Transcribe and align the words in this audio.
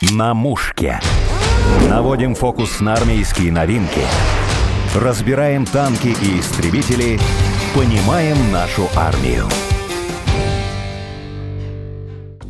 На 0.00 0.32
мушке. 0.32 1.00
Наводим 1.90 2.36
фокус 2.36 2.78
на 2.78 2.94
армейские 2.94 3.50
новинки. 3.50 4.02
Разбираем 4.94 5.66
танки 5.66 6.14
и 6.22 6.38
истребители. 6.38 7.18
Понимаем 7.74 8.36
нашу 8.52 8.86
армию. 8.94 9.48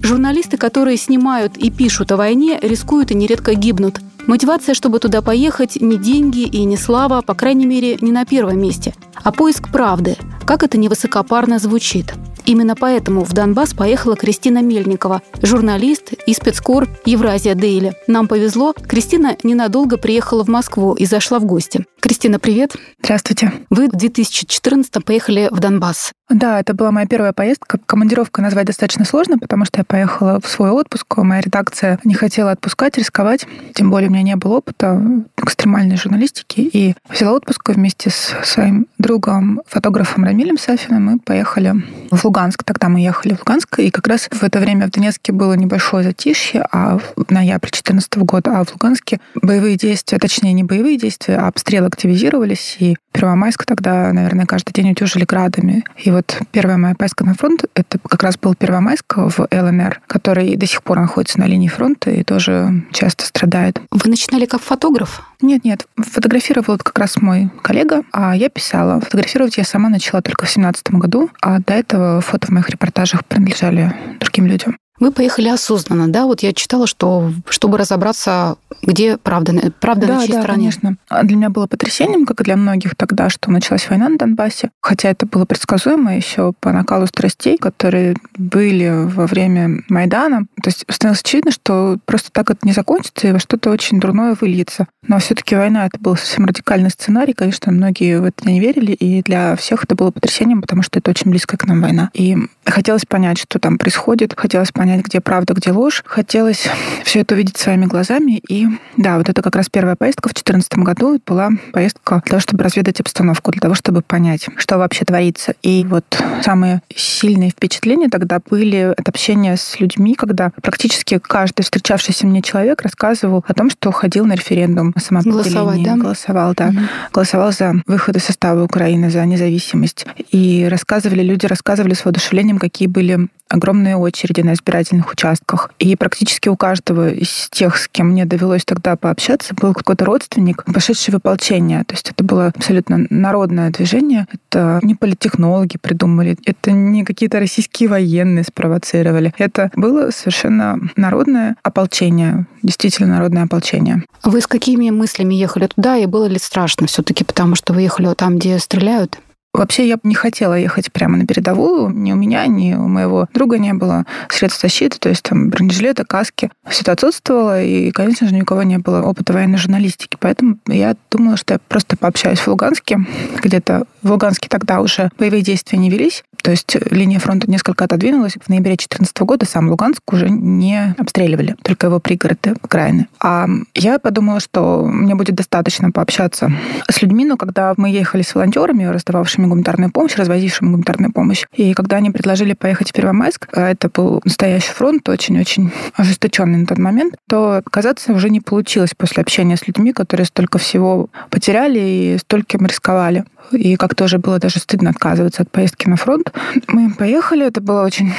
Журналисты, 0.03 0.58
которые 0.58 0.98
снимают 0.98 1.56
и 1.56 1.71
пишут 1.71 2.12
о 2.12 2.19
войне, 2.19 2.58
рискуют 2.61 3.12
и 3.12 3.14
нередко 3.14 3.54
гибнут. 3.54 4.03
Мотивация, 4.26 4.74
чтобы 4.74 4.99
туда 4.99 5.22
поехать, 5.22 5.80
не 5.80 5.96
деньги 5.96 6.40
и 6.40 6.65
не 6.65 6.76
слава, 6.76 7.22
по 7.22 7.33
крайней 7.33 7.65
мере, 7.65 7.96
не 8.03 8.12
на 8.12 8.26
первом 8.26 8.60
месте, 8.60 8.92
а 9.15 9.33
поиск 9.33 9.72
правды, 9.72 10.19
как 10.44 10.62
это 10.65 10.76
невысокопарно 10.76 11.58
звучит. 11.58 12.12
Именно 12.49 12.76
поэтому 12.76 13.24
в 13.24 13.35
Донбасс 13.35 13.74
поехала 13.74 14.17
Кристина 14.17 14.62
Мельникова, 14.62 15.21
журналист 15.42 16.14
и 16.27 16.33
спецкор 16.33 16.88
Евразия 17.05 17.55
Дейли. 17.55 17.92
Нам 18.06 18.27
повезло, 18.27 18.73
Кристина 18.73 19.36
ненадолго 19.42 19.98
приехала 19.98 20.45
в 20.45 20.48
Москву 20.48 20.95
и 20.95 21.04
зашла 21.04 21.40
в 21.40 21.45
гости. 21.45 21.84
Кристина, 22.00 22.38
привет. 22.38 22.74
Здравствуйте. 23.02 23.52
Вы 23.68 23.88
в 23.88 23.90
2014 23.90 25.04
поехали 25.04 25.50
в 25.50 25.60
Донбасс. 25.60 26.12
Да, 26.30 26.60
это 26.60 26.74
была 26.74 26.91
моя 26.92 27.06
первая 27.06 27.32
поездка. 27.32 27.78
Командировка 27.87 28.42
назвать 28.42 28.66
достаточно 28.66 29.05
сложно, 29.05 29.38
потому 29.38 29.64
что 29.64 29.80
я 29.80 29.84
поехала 29.84 30.41
в 30.41 30.46
свой 30.46 30.70
отпуск. 30.70 31.16
Моя 31.16 31.41
редакция 31.41 31.98
не 32.04 32.14
хотела 32.14 32.51
отпускать, 32.51 32.98
рисковать. 32.98 33.46
Тем 33.74 33.91
более 33.91 34.10
у 34.10 34.12
меня 34.12 34.23
не 34.23 34.37
было 34.37 34.59
опыта 34.59 35.02
экстремальной 35.42 35.96
журналистики. 35.96 36.60
И 36.60 36.95
взяла 37.09 37.37
отпуск 37.37 37.70
вместе 37.70 38.10
с 38.10 38.34
своим 38.45 38.87
другом, 38.98 39.62
фотографом 39.66 40.24
Рамилем 40.24 40.59
Сафиным. 40.59 41.04
Мы 41.04 41.18
поехали 41.18 41.82
в 42.10 42.23
Луганск. 42.24 42.62
Тогда 42.62 42.90
мы 42.90 43.01
ехали 43.01 43.34
в 43.34 43.38
Луганск. 43.38 43.79
И 43.79 43.90
как 43.90 44.06
раз 44.06 44.29
в 44.30 44.42
это 44.42 44.59
время 44.59 44.88
в 44.88 44.90
Донецке 44.90 45.32
было 45.32 45.54
небольшое 45.54 46.04
затишье, 46.04 46.66
а 46.70 46.98
в 46.98 47.30
ноябре 47.30 47.70
2014 47.70 48.18
года, 48.18 48.59
а 48.59 48.65
в 48.65 48.73
Луганске 48.73 49.18
боевые 49.34 49.76
действия, 49.76 50.18
точнее 50.18 50.52
не 50.52 50.65
боевые 50.65 50.98
действия, 50.98 51.38
а 51.38 51.49
обстрелы 51.49 51.87
активизировались. 51.87 52.76
И 52.80 52.96
Первомайск 53.19 53.65
тогда, 53.66 54.13
наверное, 54.13 54.47
каждый 54.47 54.71
день 54.73 54.93
утюжили 54.93 55.24
градами. 55.24 55.83
И 55.97 56.13
вот 56.13 56.38
первая 56.52 56.77
моя 56.77 56.95
поездка 56.95 57.24
на 57.24 57.35
фронт, 57.35 57.65
это 57.74 57.99
как 57.99 58.23
раз 58.23 58.38
был 58.38 58.55
Первомайск 58.55 59.16
в 59.16 59.49
ЛНР, 59.51 60.02
который 60.07 60.55
до 60.55 60.66
сих 60.66 60.85
пор 60.85 61.01
находится 61.01 61.41
на 61.41 61.46
линии 61.46 61.66
фронта 61.66 62.13
и 62.13 62.23
тоже 62.23 62.85
часто 62.93 63.27
страдает. 63.27 63.80
Вы 63.91 64.09
начинали 64.09 64.47
как 64.47 64.61
фотограф? 64.61 65.23
Нет, 65.43 65.65
нет, 65.65 65.89
фотографировал 65.97 66.79
как 66.79 66.97
раз 66.97 67.17
мой 67.17 67.51
коллега, 67.63 68.05
а 68.13 68.37
я 68.37 68.49
писала. 68.51 69.01
Фотографировать 69.01 69.57
я 69.57 69.65
сама 69.65 69.89
начала 69.89 70.23
только 70.23 70.47
в 70.47 70.51
семнадцатом 70.51 71.01
году, 71.01 71.29
а 71.41 71.59
до 71.59 71.75
этого 71.75 72.21
фото 72.21 72.47
в 72.47 72.51
моих 72.51 72.71
репортажах 72.71 73.25
принадлежали 73.25 73.93
другим 74.21 74.47
людям. 74.47 74.77
Вы 75.01 75.13
поехали 75.13 75.49
осознанно, 75.49 76.09
да? 76.09 76.27
Вот 76.27 76.43
я 76.43 76.53
читала, 76.53 76.87
что 76.87 77.33
чтобы 77.49 77.79
разобраться, 77.79 78.57
где 78.83 79.17
правда, 79.17 79.73
правда 79.81 80.07
да, 80.07 80.15
на 80.15 80.21
чьей 80.21 80.33
да, 80.33 80.41
стороне. 80.41 80.71
конечно. 80.71 80.97
А 81.09 81.23
Для 81.23 81.37
меня 81.37 81.51
было 81.51 81.67
потрясением, 81.67 82.27
как 82.27 82.41
и 82.41 82.45
для 82.45 82.57
многих 82.57 82.95
тогда, 82.97 83.31
что 83.31 83.51
началась 83.51 83.89
война 83.89 84.09
на 84.09 84.19
Донбассе. 84.19 84.71
Хотя 84.83 85.11
это 85.11 85.27
было 85.27 85.45
предсказуемо 85.45 86.17
еще 86.17 86.53
по 86.61 86.73
накалу 86.73 87.07
страстей, 87.07 87.59
которые 87.59 88.17
были 88.37 89.05
во 89.07 89.27
время 89.27 89.83
Майдана. 89.89 90.47
То 90.63 90.71
есть 90.71 90.85
становилось 90.89 91.21
очевидно, 91.21 91.51
что 91.53 91.99
просто 92.05 92.31
так 92.33 92.51
это 92.51 92.67
не 92.67 92.73
закончится 92.73 93.29
и 93.29 93.33
во 93.33 93.39
что-то 93.39 93.71
очень 93.71 94.01
дурное 94.01 94.37
выльется. 94.41 94.87
Но 95.07 95.19
все-таки 95.19 95.55
война 95.55 95.87
это 95.87 95.99
был 95.99 96.17
совсем 96.17 96.45
радикальный 96.45 96.91
сценарий. 96.91 97.33
Конечно, 97.33 97.73
многие 97.73 98.21
в 98.21 98.25
это 98.25 98.49
не 98.49 98.61
верили, 98.61 98.93
и 98.93 99.23
для 99.23 99.57
всех 99.57 99.85
это 99.85 99.95
было 99.95 100.11
потрясением, 100.11 100.61
потому 100.61 100.83
что 100.83 100.99
это 100.99 101.11
очень 101.11 101.31
близкая 101.31 101.59
к 101.59 101.67
нам 101.67 101.81
война. 101.81 102.11
И 102.15 102.37
хотелось 102.65 103.05
понять, 103.05 103.39
что 103.39 103.59
там 103.59 103.79
происходит, 103.79 104.35
хотелось 104.37 104.73
понять, 104.73 104.88
где 104.97 105.20
правда, 105.20 105.55
где 105.55 105.70
ложь. 105.70 106.03
Хотелось 106.06 106.69
все 107.05 107.20
это 107.20 107.34
увидеть 107.34 107.56
своими 107.56 107.86
глазами. 107.86 108.41
И 108.48 108.67
да, 108.97 109.19
вот 109.19 109.28
это 109.28 109.42
как 109.42 109.56
раз 109.56 109.69
первая 109.69 109.97
поездка 109.97 110.28
в 110.28 110.33
2014 110.33 110.78
году. 110.78 111.17
Это 111.17 111.22
была 111.27 111.50
поездка 111.72 112.22
для 112.25 112.31
того, 112.31 112.41
чтобы 112.41 112.64
разведать 112.64 113.00
обстановку, 113.00 113.53
для 113.53 113.61
того, 113.61 113.75
чтобы 113.75 114.03
понять, 114.03 114.47
что 114.56 114.78
вообще 114.78 115.05
творится. 115.05 115.54
И 115.62 115.84
вот 115.88 116.04
самые 116.43 116.82
сильные 116.94 117.50
впечатления 117.50 118.09
тогда 118.09 118.41
были 118.48 118.94
от 118.97 119.09
общения 119.09 119.56
с 119.56 119.78
людьми, 119.81 120.15
когда 120.15 120.50
практически 120.62 121.19
каждый 121.19 121.62
встречавшийся 121.62 122.27
мне 122.27 122.43
человек 122.43 122.82
рассказывал 122.82 123.44
о 123.47 123.54
том, 123.54 123.71
что 123.71 123.93
ходил 123.93 124.27
на 124.27 124.34
референдум 124.34 124.93
о 124.94 125.00
самоопределении. 125.00 125.50
Голосовать, 125.50 125.82
да? 125.82 125.97
Голосовал, 125.97 126.54
да. 126.56 126.69
Угу. 126.69 126.78
Голосовал 127.12 127.53
за 127.53 127.75
выход 127.87 128.16
из 128.16 128.25
состава 128.25 128.62
Украины, 128.62 129.10
за 129.10 129.25
независимость. 129.25 130.06
И 130.31 130.66
рассказывали, 130.71 131.22
люди 131.22 131.47
рассказывали 131.47 131.94
с 131.94 132.04
воодушевлением, 132.04 132.59
какие 132.59 132.88
были 132.88 133.28
огромные 133.48 133.97
очереди 133.97 134.41
на 134.41 134.54
избирательных 134.54 135.12
участках. 135.12 135.70
И 135.78 135.97
практически 135.97 136.48
у 136.48 136.56
каждого 136.56 137.10
из 137.10 137.48
тех, 137.50 137.76
с 137.76 137.88
кем 137.88 138.09
мне 138.10 138.25
довелось 138.25 138.64
тогда 138.64 138.97
пообщаться, 138.97 139.54
был 139.54 139.75
какой-то 139.75 140.04
родственник, 140.04 140.64
пошедший 140.64 141.12
в 141.12 141.16
ополчение. 141.16 141.84
То 141.84 141.94
есть 141.94 142.10
это 142.10 142.25
было 142.25 142.47
абсолютно 142.54 143.06
народное 143.10 143.70
движение. 143.70 144.26
Это 144.32 144.81
не 144.82 144.94
политтехнологи 144.94 145.78
придумали, 145.81 146.36
это 146.44 146.72
не 146.72 147.04
какие-то 147.04 147.38
российские 147.38 147.88
военные 147.88 148.44
спровоцировали. 148.44 149.32
Это 149.38 149.70
было 149.75 150.10
совершенно 150.10 150.78
народное 150.97 151.56
ополчение, 151.62 152.47
действительно 152.62 153.15
народное 153.15 153.44
ополчение. 153.44 154.04
Вы 154.25 154.41
с 154.41 154.47
какими 154.47 154.91
мыслями 154.91 155.34
ехали 155.34 155.66
туда, 155.66 155.97
и 155.97 156.06
было 156.06 156.26
ли 156.26 156.38
страшно 156.38 156.86
все-таки, 156.86 157.25
потому 157.25 157.54
что 157.54 157.72
вы 157.72 157.82
ехали 157.82 158.12
там, 158.15 158.38
где 158.38 158.59
стреляют? 158.59 159.19
Вообще 159.59 159.89
я 159.89 159.99
не 160.05 160.15
хотела 160.15 160.55
ехать 160.55 160.93
прямо 160.93 161.17
на 161.17 161.27
передовую. 161.27 161.91
Ни 161.91 162.13
у 162.13 162.15
меня, 162.15 162.47
ни 162.47 162.75
у 162.75 162.87
моего 162.87 163.27
друга 163.35 163.59
не 163.59 163.73
было 163.73 164.07
средств 164.29 164.63
защиты, 164.63 164.99
то 165.01 165.09
есть 165.09 165.25
там 165.25 165.51
бронежилета, 165.51 166.05
каски. 166.05 166.51
Все 166.69 166.83
это 166.83 166.93
отсутствовало, 166.93 167.61
и, 167.61 167.91
конечно 167.91 168.29
же, 168.29 168.35
ни 168.37 168.43
у 168.43 168.45
кого 168.45 168.63
не 168.63 168.79
было 168.79 169.03
опыта 169.03 169.33
военной 169.33 169.59
журналистики. 169.59 170.17
Поэтому 170.21 170.59
я 170.69 170.95
думала, 171.11 171.37
что 171.37 171.55
я 171.55 171.61
просто 171.67 171.97
пообщаюсь 171.97 172.39
в 172.39 172.47
Луганске. 172.47 173.01
Где-то 173.43 173.85
в 174.03 174.13
Луганске 174.13 174.49
тогда 174.49 174.81
уже 174.81 175.11
боевые 175.19 175.43
действия 175.43 175.77
не 175.77 175.91
велись. 175.91 176.23
То 176.43 176.53
есть 176.53 176.77
линия 176.91 177.19
фронта 177.19 177.51
несколько 177.51 177.85
отодвинулась. 177.85 178.35
В 178.41 178.49
ноябре 178.49 178.73
2014 178.73 179.19
года 179.23 179.45
сам 179.45 179.69
Луганск 179.69 180.01
уже 180.13 180.31
не 180.31 180.95
обстреливали, 180.97 181.57
только 181.63 181.89
его 181.89 181.99
пригороды, 181.99 182.55
окраины. 182.63 183.09
А 183.21 183.49
я 183.75 183.99
подумала, 183.99 184.41
что 184.41 184.87
мне 184.87 185.15
будет 185.15 185.35
достаточно 185.35 185.91
пообщаться 185.91 186.53
с 186.89 187.03
людьми, 187.03 187.25
но 187.25 187.37
когда 187.37 187.75
мы 187.77 187.91
ехали 187.91 188.23
с 188.23 188.35
волонтерами, 188.35 188.85
раздававшими 188.85 189.47
гуманитарную 189.48 189.91
помощь, 189.91 190.16
развозившими 190.16 190.69
гуманитарную 190.69 191.12
помощь, 191.12 191.44
и 191.54 191.75
когда 191.75 191.97
они 191.97 192.10
предложили 192.10 192.53
поехать 192.53 192.91
в 192.91 192.92
Первомайск, 192.92 193.48
а 193.53 193.70
это 193.70 193.88
был 193.88 194.20
настоящий 194.25 194.72
фронт, 194.72 195.09
очень-очень 195.09 195.72
ожесточенный 195.94 196.59
на 196.59 196.66
тот 196.66 196.78
момент, 196.78 197.14
то 197.28 197.56
отказаться 197.56 198.12
уже 198.12 198.31
не 198.31 198.41
получилось 198.41 198.92
после 198.97 199.22
общения 199.22 199.56
с 199.56 199.66
людьми, 199.66 199.92
которые 199.92 200.26
столько 200.26 200.59
всего 200.59 201.09
потеряли 201.31 201.78
и 201.78 202.19
стольким 202.19 202.66
рисковали. 202.66 203.25
И 203.53 203.76
как 203.76 203.94
тоже 203.94 204.19
было 204.19 204.38
даже 204.38 204.59
стыдно 204.59 204.91
отказываться 204.91 205.42
от 205.42 205.50
поездки 205.50 205.88
на 205.88 205.97
фронт. 205.97 206.32
Мы 206.66 206.91
поехали, 206.91 207.47
это 207.47 207.60
было 207.60 207.84
очень 207.84 208.12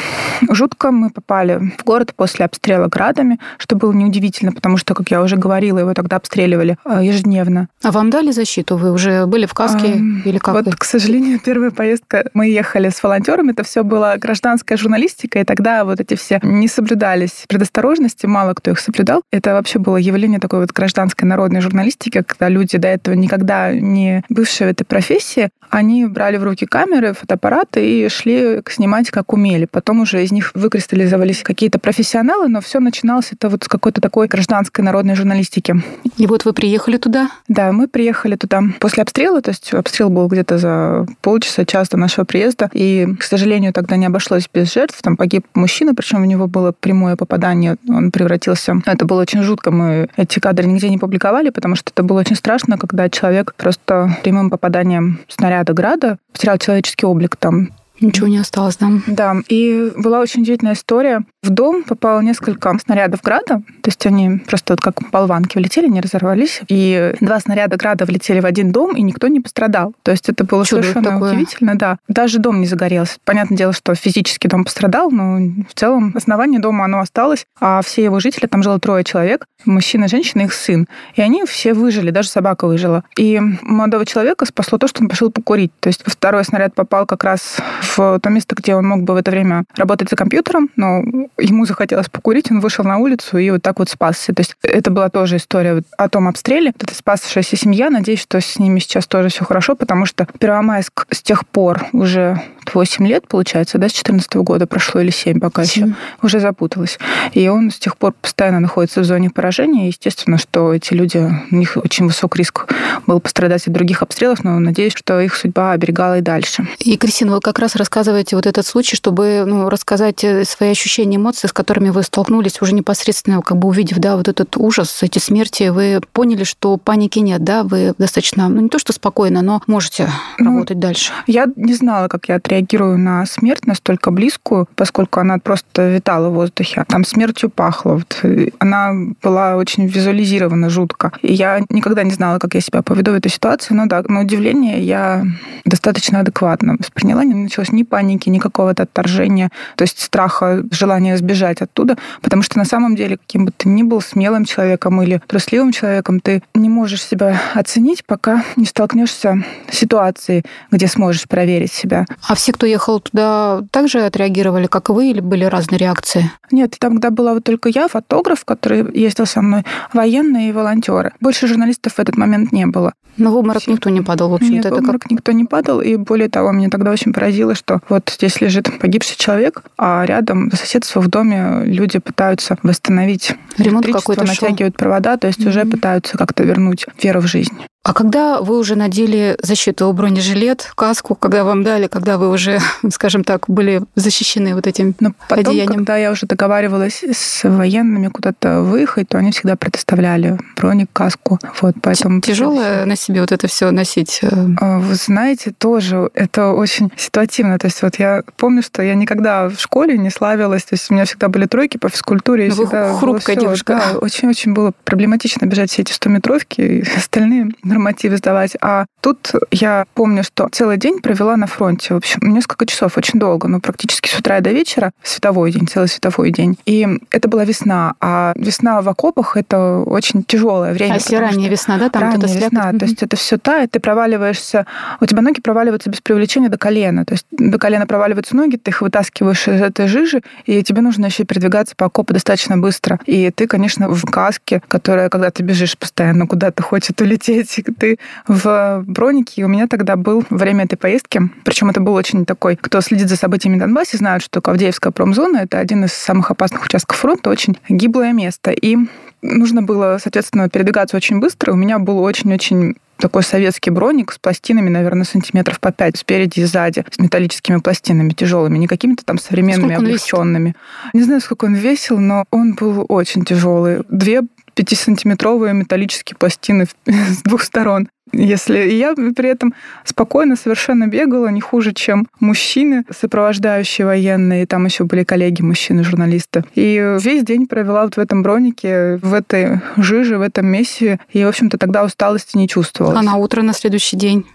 жутко. 0.49 0.91
Мы 0.91 1.09
попали 1.09 1.71
в 1.77 1.83
город 1.83 2.13
после 2.15 2.45
обстрела 2.45 2.87
градами, 2.87 3.39
что 3.57 3.75
было 3.75 3.91
неудивительно, 3.91 4.51
потому 4.51 4.77
что, 4.77 4.93
как 4.93 5.11
я 5.11 5.21
уже 5.21 5.35
говорила, 5.35 5.79
его 5.79 5.93
тогда 5.93 6.15
обстреливали 6.15 6.77
э, 6.85 7.01
ежедневно. 7.03 7.67
А 7.83 7.91
вам 7.91 8.09
дали 8.09 8.31
защиту? 8.31 8.77
Вы 8.77 8.91
уже 8.91 9.25
были 9.25 9.45
в 9.45 9.53
каске 9.53 9.93
а, 9.93 10.27
или 10.27 10.37
как? 10.37 10.55
Вот, 10.55 10.65
вы? 10.65 10.71
к 10.71 10.83
сожалению, 10.83 11.08
первая 11.45 11.71
поездка, 11.71 12.29
мы 12.33 12.49
ехали 12.49 12.89
с 12.89 13.01
волонтерами, 13.01 13.51
это 13.51 13.63
все 13.63 13.83
была 13.83 14.17
гражданская 14.17 14.77
журналистика, 14.77 15.39
и 15.39 15.43
тогда 15.43 15.85
вот 15.85 15.99
эти 15.99 16.15
все 16.15 16.39
не 16.43 16.67
соблюдались 16.67 17.45
предосторожности, 17.47 18.25
мало 18.25 18.53
кто 18.53 18.71
их 18.71 18.79
соблюдал. 18.79 19.21
Это 19.31 19.53
вообще 19.53 19.79
было 19.79 19.97
явление 19.97 20.39
такой 20.39 20.59
вот 20.59 20.71
гражданской 20.71 21.27
народной 21.27 21.61
журналистики, 21.61 22.21
когда 22.21 22.49
люди 22.49 22.77
до 22.77 22.87
этого 22.87 23.15
никогда 23.15 23.73
не 23.73 24.23
бывшие 24.29 24.67
в 24.67 24.71
этой 24.71 24.85
профессии, 24.85 25.09
профессии, 25.09 25.49
они 25.69 26.05
брали 26.05 26.37
в 26.37 26.43
руки 26.43 26.65
камеры, 26.65 27.13
фотоаппараты 27.13 27.85
и 27.85 28.09
шли 28.09 28.61
снимать 28.69 29.11
как 29.11 29.33
умели. 29.33 29.67
Потом 29.69 30.01
уже 30.01 30.23
из 30.23 30.31
них 30.31 30.51
выкристаллизовались 30.55 31.43
какие-то 31.43 31.79
профессионалы, 31.79 32.47
но 32.47 32.59
все 32.59 32.79
начиналось 32.79 33.31
это 33.31 33.49
вот 33.49 33.63
с 33.63 33.67
какой-то 33.67 34.01
такой 34.01 34.27
гражданской 34.27 34.83
народной 34.83 35.15
журналистики. 35.15 35.75
И 36.17 36.27
вот 36.27 36.45
вы 36.45 36.53
приехали 36.53 36.97
туда? 36.97 37.29
Да, 37.47 37.71
мы 37.71 37.87
приехали 37.87 38.35
туда 38.35 38.63
после 38.79 39.03
обстрела, 39.03 39.41
то 39.41 39.51
есть 39.51 39.73
обстрел 39.73 40.09
был 40.09 40.27
где-то 40.27 40.57
за 40.57 40.98
полчаса, 41.21 41.65
час 41.65 41.89
до 41.89 41.97
нашего 41.97 42.25
приезда, 42.25 42.69
и, 42.73 43.07
к 43.19 43.23
сожалению, 43.23 43.73
тогда 43.73 43.95
не 43.95 44.05
обошлось 44.05 44.49
без 44.53 44.73
жертв. 44.73 45.01
Там 45.01 45.17
погиб 45.17 45.45
мужчина, 45.53 45.93
причем 45.95 46.21
у 46.21 46.25
него 46.25 46.47
было 46.47 46.71
прямое 46.71 47.15
попадание, 47.15 47.77
он 47.87 48.11
превратился... 48.11 48.81
Это 48.85 49.05
было 49.05 49.21
очень 49.21 49.43
жутко, 49.43 49.71
мы 49.71 50.09
эти 50.17 50.39
кадры 50.39 50.67
нигде 50.67 50.89
не 50.89 50.97
публиковали, 50.97 51.49
потому 51.49 51.75
что 51.75 51.91
это 51.93 52.03
было 52.03 52.19
очень 52.19 52.35
страшно, 52.35 52.77
когда 52.77 53.09
человек 53.09 53.53
просто 53.55 54.17
прямым 54.23 54.49
попаданием 54.49 55.19
снаряда 55.27 55.73
града 55.73 56.17
потерял 56.33 56.57
человеческий 56.57 57.05
облик 57.05 57.35
там. 57.35 57.69
Ничего 58.01 58.27
не 58.27 58.37
осталось, 58.37 58.77
да? 58.77 58.89
Да. 59.07 59.35
И 59.49 59.91
была 59.97 60.21
очень 60.21 60.41
удивительная 60.41 60.73
история. 60.73 61.23
В 61.41 61.49
дом 61.51 61.83
попало 61.83 62.19
несколько 62.19 62.77
снарядов 62.79 63.21
града, 63.21 63.61
то 63.81 63.87
есть 63.87 64.05
они 64.05 64.39
просто 64.39 64.73
вот 64.73 64.81
как 64.81 65.09
болванки 65.11 65.57
влетели, 65.57 65.87
не 65.87 66.01
разорвались, 66.01 66.61
и 66.67 67.13
два 67.21 67.39
снаряда 67.39 67.77
града 67.77 68.05
влетели 68.05 68.41
в 68.41 68.45
один 68.45 68.71
дом, 68.71 68.95
и 68.95 69.01
никто 69.01 69.27
не 69.27 69.39
пострадал. 69.39 69.93
То 70.03 70.11
есть 70.11 70.27
это 70.27 70.43
было 70.43 70.65
Чудо 70.65 70.83
совершенно 70.83 71.11
такое. 71.11 71.31
удивительно, 71.31 71.75
да. 71.75 71.97
Даже 72.07 72.39
дом 72.39 72.59
не 72.59 72.67
загорелся. 72.67 73.17
Понятное 73.23 73.57
дело, 73.57 73.73
что 73.73 73.95
физически 73.95 74.47
дом 74.47 74.65
пострадал, 74.65 75.11
но 75.11 75.39
в 75.69 75.73
целом 75.75 76.11
основание 76.15 76.59
дома 76.59 76.85
оно 76.85 76.99
осталось, 76.99 77.45
а 77.59 77.81
все 77.83 78.03
его 78.03 78.19
жители, 78.19 78.47
там 78.47 78.61
жило 78.61 78.79
трое 78.79 79.03
человек, 79.05 79.45
мужчина, 79.65 80.07
женщина, 80.07 80.41
их 80.41 80.53
сын. 80.53 80.87
И 81.15 81.21
они 81.21 81.45
все 81.45 81.73
выжили, 81.73 82.11
даже 82.11 82.29
собака 82.29 82.67
выжила. 82.67 83.03
И 83.17 83.39
молодого 83.61 84.05
человека 84.05 84.45
спасло 84.45 84.77
то, 84.77 84.87
что 84.87 85.01
он 85.01 85.09
пошел 85.09 85.31
покурить. 85.31 85.71
То 85.79 85.87
есть 85.87 86.03
второй 86.05 86.43
снаряд 86.43 86.75
попал 86.75 87.05
как 87.05 87.23
раз 87.23 87.57
в 87.81 88.19
то 88.19 88.29
место, 88.29 88.55
где 88.55 88.75
он 88.75 88.85
мог 88.85 89.03
бы 89.03 89.13
в 89.13 89.17
это 89.17 89.31
время 89.31 89.63
работать 89.75 90.09
за 90.09 90.15
компьютером, 90.15 90.69
но 90.75 91.01
ему 91.39 91.65
захотелось 91.65 92.09
покурить, 92.09 92.51
он 92.51 92.59
вышел 92.59 92.83
на 92.83 92.97
улицу 92.97 93.37
и 93.37 93.49
вот 93.51 93.61
так 93.61 93.79
вот 93.79 93.89
спасся. 93.89 94.33
То 94.33 94.41
есть 94.41 94.55
это 94.61 94.91
была 94.91 95.09
тоже 95.09 95.37
история 95.37 95.83
о 95.97 96.09
том 96.09 96.27
обстреле. 96.27 96.73
Это 96.79 96.93
спасшаяся 96.93 97.55
семья. 97.55 97.89
Надеюсь, 97.89 98.21
что 98.21 98.39
с 98.39 98.59
ними 98.59 98.79
сейчас 98.79 99.07
тоже 99.07 99.29
все 99.29 99.43
хорошо, 99.45 99.75
потому 99.75 100.05
что 100.05 100.27
Первомайск 100.39 101.05
с 101.11 101.21
тех 101.21 101.47
пор 101.47 101.85
уже 101.93 102.41
8 102.73 103.07
лет, 103.07 103.27
получается, 103.27 103.77
да, 103.77 103.89
с 103.89 103.93
14 103.93 104.35
года 104.35 104.67
прошло 104.67 105.01
или 105.01 105.11
7 105.11 105.39
пока 105.39 105.65
7. 105.65 105.87
еще, 105.87 105.95
уже 106.21 106.39
запуталась. 106.39 106.99
И 107.33 107.47
он 107.47 107.71
с 107.71 107.79
тех 107.79 107.97
пор 107.97 108.13
постоянно 108.13 108.59
находится 108.59 109.01
в 109.01 109.05
зоне 109.05 109.29
поражения. 109.29 109.87
Естественно, 109.87 110.37
что 110.37 110.73
эти 110.73 110.93
люди, 110.93 111.17
у 111.51 111.55
них 111.55 111.77
очень 111.77 112.05
высок 112.05 112.35
риск 112.35 112.67
был 113.07 113.19
пострадать 113.19 113.67
от 113.67 113.73
других 113.73 114.01
обстрелов, 114.01 114.43
но 114.43 114.59
надеюсь, 114.59 114.93
что 114.95 115.19
их 115.19 115.35
судьба 115.35 115.71
оберегала 115.71 116.19
и 116.19 116.21
дальше. 116.21 116.67
И, 116.79 116.97
Кристина, 116.97 117.33
вы 117.33 117.41
как 117.41 117.59
раз 117.59 117.75
рассказываете 117.75 118.35
вот 118.35 118.45
этот 118.45 118.65
случай, 118.65 118.95
чтобы 118.95 119.43
ну, 119.45 119.69
рассказать 119.69 120.23
э, 120.23 120.45
свои 120.45 120.71
ощущения, 120.71 121.17
эмоции, 121.29 121.47
с 121.47 121.53
которыми 121.53 121.89
вы 121.89 122.03
столкнулись, 122.03 122.61
уже 122.61 122.73
непосредственно 122.73 123.41
как 123.41 123.57
бы 123.57 123.67
увидев, 123.67 123.99
да, 123.99 124.17
вот 124.17 124.27
этот 124.27 124.57
ужас, 124.57 125.03
эти 125.03 125.19
смерти, 125.19 125.69
вы 125.69 126.01
поняли, 126.11 126.43
что 126.43 126.77
паники 126.77 127.19
нет, 127.19 127.43
да, 127.43 127.63
вы 127.63 127.93
достаточно, 127.97 128.49
ну 128.49 128.61
не 128.61 128.69
то 128.69 128.79
что 128.79 128.93
спокойно, 128.93 129.41
но 129.41 129.61
можете 129.67 130.09
ну, 130.39 130.51
работать 130.51 130.79
дальше. 130.79 131.11
Я 131.27 131.45
не 131.55 131.73
знала, 131.73 132.07
как 132.07 132.29
я 132.29 132.35
отреагирую 132.35 132.97
на 132.97 133.25
смерть 133.25 133.67
настолько 133.67 134.11
близкую, 134.11 134.67
поскольку 134.75 135.19
она 135.19 135.37
просто 135.37 135.89
витала 135.89 136.29
в 136.29 136.33
воздухе. 136.33 136.83
Там 136.87 137.05
смертью 137.05 137.49
пахло. 137.49 137.93
Вот. 137.93 138.25
Она 138.59 138.93
была 139.21 139.55
очень 139.55 139.85
визуализирована 139.85 140.69
жутко. 140.69 141.11
И 141.21 141.33
я 141.33 141.61
никогда 141.69 142.03
не 142.03 142.11
знала, 142.11 142.39
как 142.39 142.55
я 142.55 142.61
себя 142.61 142.81
поведу 142.81 143.11
в 143.11 143.15
этой 143.15 143.29
ситуации, 143.31 143.73
но 143.73 143.85
да, 143.85 144.03
на 144.07 144.21
удивление 144.21 144.81
я 144.81 145.23
достаточно 145.65 146.21
адекватно 146.21 146.75
восприняла. 146.79 147.23
Не 147.23 147.35
началось 147.35 147.71
ни 147.71 147.83
паники, 147.83 148.29
ни 148.29 148.39
какого-то 148.39 148.83
отторжения, 148.83 149.49
то 149.75 149.83
есть 149.83 149.99
страха, 150.01 150.63
желания 150.71 151.08
сбежать 151.17 151.61
оттуда, 151.61 151.97
потому 152.21 152.41
что 152.41 152.57
на 152.57 152.65
самом 152.65 152.95
деле, 152.95 153.17
каким 153.17 153.45
бы 153.45 153.51
ты 153.55 153.67
ни 153.69 153.83
был 153.83 154.01
смелым 154.01 154.45
человеком 154.45 155.01
или 155.01 155.21
трусливым 155.27 155.71
человеком, 155.71 156.19
ты 156.19 156.43
не 156.53 156.69
можешь 156.69 157.03
себя 157.03 157.41
оценить, 157.53 158.05
пока 158.05 158.43
не 158.55 158.65
столкнешься 158.65 159.43
с 159.71 159.77
ситуацией, 159.77 160.43
где 160.71 160.87
сможешь 160.87 161.27
проверить 161.27 161.71
себя. 161.71 162.05
А 162.27 162.35
все, 162.35 162.53
кто 162.53 162.65
ехал 162.65 162.99
туда, 162.99 163.61
также 163.71 164.01
отреагировали, 164.01 164.67
как 164.67 164.89
и 164.89 164.93
вы, 164.93 165.11
или 165.11 165.19
были 165.19 165.45
разные 165.45 165.79
реакции? 165.79 166.31
Нет, 166.51 166.75
там, 166.79 166.93
когда 166.93 167.09
была 167.11 167.33
вот 167.33 167.43
только 167.43 167.69
я, 167.69 167.87
фотограф, 167.87 168.45
который 168.45 168.85
ездил 168.97 169.25
со 169.25 169.41
мной, 169.41 169.63
военные 169.93 170.49
и 170.49 170.51
волонтеры. 170.51 171.13
Больше 171.19 171.47
журналистов 171.47 171.93
в 171.93 171.99
этот 171.99 172.17
момент 172.17 172.51
не 172.51 172.65
было. 172.65 172.93
Но 173.17 173.31
в 173.31 173.35
обморок 173.35 173.61
все. 173.61 173.71
никто 173.71 173.89
не 173.89 174.01
падал, 174.01 174.29
в 174.29 174.35
общем-то. 174.35 174.53
Нет, 174.53 174.65
в 174.65 174.73
обморок 174.73 175.01
как... 175.01 175.11
никто 175.11 175.31
не 175.31 175.45
падал, 175.45 175.81
и 175.81 175.97
более 175.97 176.29
того, 176.29 176.51
меня 176.51 176.69
тогда 176.69 176.91
очень 176.91 177.13
поразило, 177.13 177.53
что 177.55 177.81
вот 177.89 178.09
здесь 178.15 178.39
лежит 178.39 178.79
погибший 178.79 179.17
человек, 179.17 179.63
а 179.77 180.05
рядом 180.05 180.49
по 180.49 180.55
соседству 180.55 180.98
в 180.99 181.07
доме 181.07 181.61
люди 181.65 181.99
пытаются 181.99 182.57
восстановить 182.63 183.35
Ремонт 183.57 183.85
какой-то 183.87 184.23
натягивают 184.23 184.75
шел. 184.75 184.79
провода, 184.79 185.17
то 185.17 185.27
есть 185.27 185.39
mm-hmm. 185.39 185.49
уже 185.49 185.65
пытаются 185.65 186.17
как-то 186.17 186.43
вернуть 186.43 186.85
веру 187.01 187.21
в 187.21 187.27
жизнь. 187.27 187.53
А 187.81 187.93
когда 187.93 188.41
вы 188.41 188.57
уже 188.59 188.75
надели 188.75 189.37
защиту, 189.41 189.91
бронежилет, 189.93 190.69
каску, 190.75 191.15
когда 191.15 191.45
вам 191.45 191.63
дали, 191.63 191.87
когда 191.87 192.17
вы 192.17 192.29
уже, 192.29 192.59
скажем 192.91 193.23
так, 193.23 193.45
были 193.47 193.81
защищены 193.95 194.53
вот 194.53 194.67
этим 194.67 194.95
Но 194.99 195.13
потом, 195.29 195.51
одеянием? 195.51 195.73
когда 195.73 195.95
я 195.95 196.11
уже 196.11 196.25
договаривалась 196.25 197.03
с 197.03 197.47
военными 197.47 198.09
куда-то 198.09 198.63
выехать, 198.63 199.07
то 199.07 199.17
они 199.17 199.31
всегда 199.31 199.55
предоставляли 199.55 200.37
броник, 200.57 200.89
каску. 200.91 201.39
Вот, 201.61 201.75
поэтому 201.81 202.19
Тяжелое 202.19 202.85
на 202.85 202.97
себе 202.97 203.21
вот 203.21 203.31
это 203.31 203.47
все 203.47 203.71
носить? 203.71 204.19
Э? 204.23 204.27
А, 204.59 204.79
вы 204.79 204.95
знаете, 204.95 205.51
тоже 205.57 206.09
это 206.13 206.51
очень 206.51 206.91
ситуативно. 206.97 207.57
То 207.59 207.67
есть 207.67 207.81
вот 207.81 207.95
я 207.97 208.23
помню, 208.35 208.61
что 208.61 208.83
я 208.83 208.93
никогда 208.93 209.47
в 209.47 209.57
школе 209.57 209.97
не 209.97 210.09
славилась, 210.09 210.65
то 210.65 210.73
есть 210.73 210.91
у 210.91 210.93
меня 210.93 211.05
всегда 211.05 211.29
были 211.29 211.45
тройки 211.45 211.77
по 211.77 211.87
физкультуре. 211.87 212.49
Но 212.49 212.55
вы 212.55 212.99
хрупкая 212.99 213.37
девушка. 213.37 213.81
Да, 213.93 213.99
очень-очень 213.99 214.53
было 214.53 214.73
проблематично 214.83 215.45
бежать 215.45 215.71
все 215.71 215.83
эти 215.83 215.93
100-метровки, 215.93 216.61
и 216.61 216.83
остальные 216.97 217.51
нормативы 217.69 218.17
сдавать. 218.17 218.57
А 218.61 218.85
тут 219.01 219.31
я 219.51 219.85
помню, 219.93 220.23
что 220.23 220.49
целый 220.51 220.77
день 220.77 220.99
провела 220.99 221.37
на 221.37 221.47
фронте. 221.47 221.93
В 221.93 221.97
общем, 221.97 222.19
несколько 222.21 222.65
часов, 222.65 222.97
очень 222.97 223.19
долго, 223.19 223.47
ну, 223.47 223.59
практически 223.61 224.09
с 224.09 224.19
утра 224.19 224.39
до 224.41 224.51
вечера, 224.51 224.91
световой 225.03 225.51
день, 225.51 225.67
целый 225.67 225.87
световой 225.87 226.31
день. 226.31 226.57
И 226.65 226.87
это 227.11 227.27
была 227.27 227.45
весна, 227.45 227.93
а 228.01 228.33
весна 228.35 228.81
в 228.81 228.89
окопах— 228.89 229.37
это 229.37 229.79
очень 229.79 230.23
тяжелое 230.23 230.73
время. 230.73 230.93
А 230.93 230.95
если 230.95 231.15
ранняя 231.15 231.49
весна, 231.49 231.77
да, 231.77 231.89
там 231.89 232.01
ранняя 232.01 232.37
весна, 232.37 232.73
то 232.73 232.85
есть 232.85 233.03
это 233.03 233.15
все 233.15 233.37
тает, 233.37 233.71
ты 233.71 233.79
проваливаешься, 233.79 234.65
у 234.99 235.05
тебя 235.05 235.21
ноги 235.21 235.41
проваливаются 235.41 235.89
без 235.89 236.01
привлечения 236.01 236.49
до 236.49 236.57
колена, 236.57 237.05
то 237.05 237.13
есть 237.13 237.25
до 237.31 237.57
колена 237.57 237.85
проваливаются 237.87 238.35
ноги, 238.35 238.57
ты 238.57 238.71
их 238.71 238.81
вытаскиваешь 238.81 239.47
из 239.47 239.61
этой 239.61 239.87
жижи, 239.87 240.21
и 240.45 240.63
тебе 240.63 240.81
нужно 240.81 241.05
еще 241.05 241.23
передвигаться 241.23 241.75
по 241.75 241.85
окопу 241.85 242.13
достаточно 242.13 242.57
быстро. 242.57 242.99
И 243.05 243.31
ты, 243.31 243.47
конечно, 243.47 243.89
в 243.89 244.05
каске, 244.05 244.61
которая, 244.67 245.09
когда 245.09 245.31
ты 245.31 245.43
бежишь 245.43 245.77
постоянно 245.77 246.27
куда-то 246.27 246.63
хочет 246.63 246.99
улететь, 247.01 247.58
ты 247.61 247.97
в 248.27 248.83
бронике. 248.85 249.41
И 249.41 249.43
у 249.43 249.47
меня 249.47 249.67
тогда 249.67 249.95
был 249.95 250.23
время 250.29 250.65
этой 250.65 250.77
поездки, 250.77 251.21
причем 251.43 251.69
это 251.69 251.81
был 251.81 251.93
очень 251.93 252.25
такой, 252.25 252.55
кто 252.55 252.81
следит 252.81 253.09
за 253.09 253.15
событиями 253.15 253.57
в 253.57 253.59
Донбассе, 253.59 253.97
знают, 253.97 254.23
что 254.23 254.41
Кавдеевская 254.41 254.91
промзона— 254.91 255.37
это 255.43 255.59
один 255.59 255.85
из 255.85 255.93
самых 255.93 256.31
опасных 256.31 256.65
участков 256.65 256.97
фронта, 256.97 257.29
очень 257.29 257.57
гиблое 257.69 258.13
место. 258.13 258.51
И 258.51 258.77
нужно 259.21 259.61
было, 259.61 259.97
соответственно, 260.01 260.49
передвигаться 260.49 260.97
очень 260.97 261.19
быстро. 261.19 261.53
У 261.53 261.55
меня 261.55 261.79
был 261.79 261.99
очень-очень 261.99 262.75
такой 262.99 263.23
советский 263.23 263.69
броник 263.69 264.11
с 264.11 264.19
пластинами, 264.19 264.69
наверное, 264.69 265.05
сантиметров 265.05 265.59
по 265.59 265.71
5 265.71 265.97
спереди 265.97 266.41
и 266.41 266.43
сзади, 266.43 266.83
с 266.91 266.99
металлическими 266.99 267.57
пластинами 267.57 268.11
тяжелыми, 268.11 268.57
не 268.57 268.67
какими-то 268.67 269.05
там 269.05 269.17
современными, 269.17 269.75
облегченными. 269.75 270.55
Не 270.93 271.03
знаю, 271.03 271.21
сколько 271.21 271.45
он 271.45 271.55
весил, 271.55 271.97
но 271.97 272.25
он 272.29 272.53
был 272.53 272.85
очень 272.89 273.23
тяжелый. 273.23 273.83
Две 273.89 274.21
5-сантиметровые 274.59 275.53
металлические 275.53 276.17
пластины 276.17 276.67
с 276.85 277.21
двух 277.23 277.43
сторон. 277.43 277.87
Если 278.11 278.57
я 278.71 278.95
при 278.95 279.29
этом 279.29 279.53
спокойно 279.83 280.35
совершенно 280.35 280.87
бегала, 280.87 281.27
не 281.27 281.41
хуже, 281.41 281.73
чем 281.73 282.07
мужчины, 282.19 282.83
сопровождающие 282.89 283.85
военные, 283.85 284.47
там 284.47 284.65
еще 284.65 284.83
были 284.83 285.03
коллеги 285.03 285.43
мужчины-журналисты. 285.43 286.43
И 286.55 286.97
весь 286.99 287.23
день 287.23 287.45
провела 287.45 287.83
вот 287.83 287.97
в 287.97 287.99
этом 287.99 288.23
бронике, 288.23 288.97
в 289.01 289.13
этой 289.13 289.61
жиже, 289.77 290.17
в 290.17 290.21
этом 290.21 290.47
мессе, 290.47 290.99
и, 291.11 291.23
в 291.23 291.27
общем-то, 291.27 291.59
тогда 291.59 291.83
усталости 291.83 292.35
не 292.35 292.47
чувствовала. 292.47 292.97
А 292.97 293.03
на 293.03 293.17
утро, 293.17 293.43
на 293.43 293.53
следующий 293.53 293.95
день? 293.95 294.25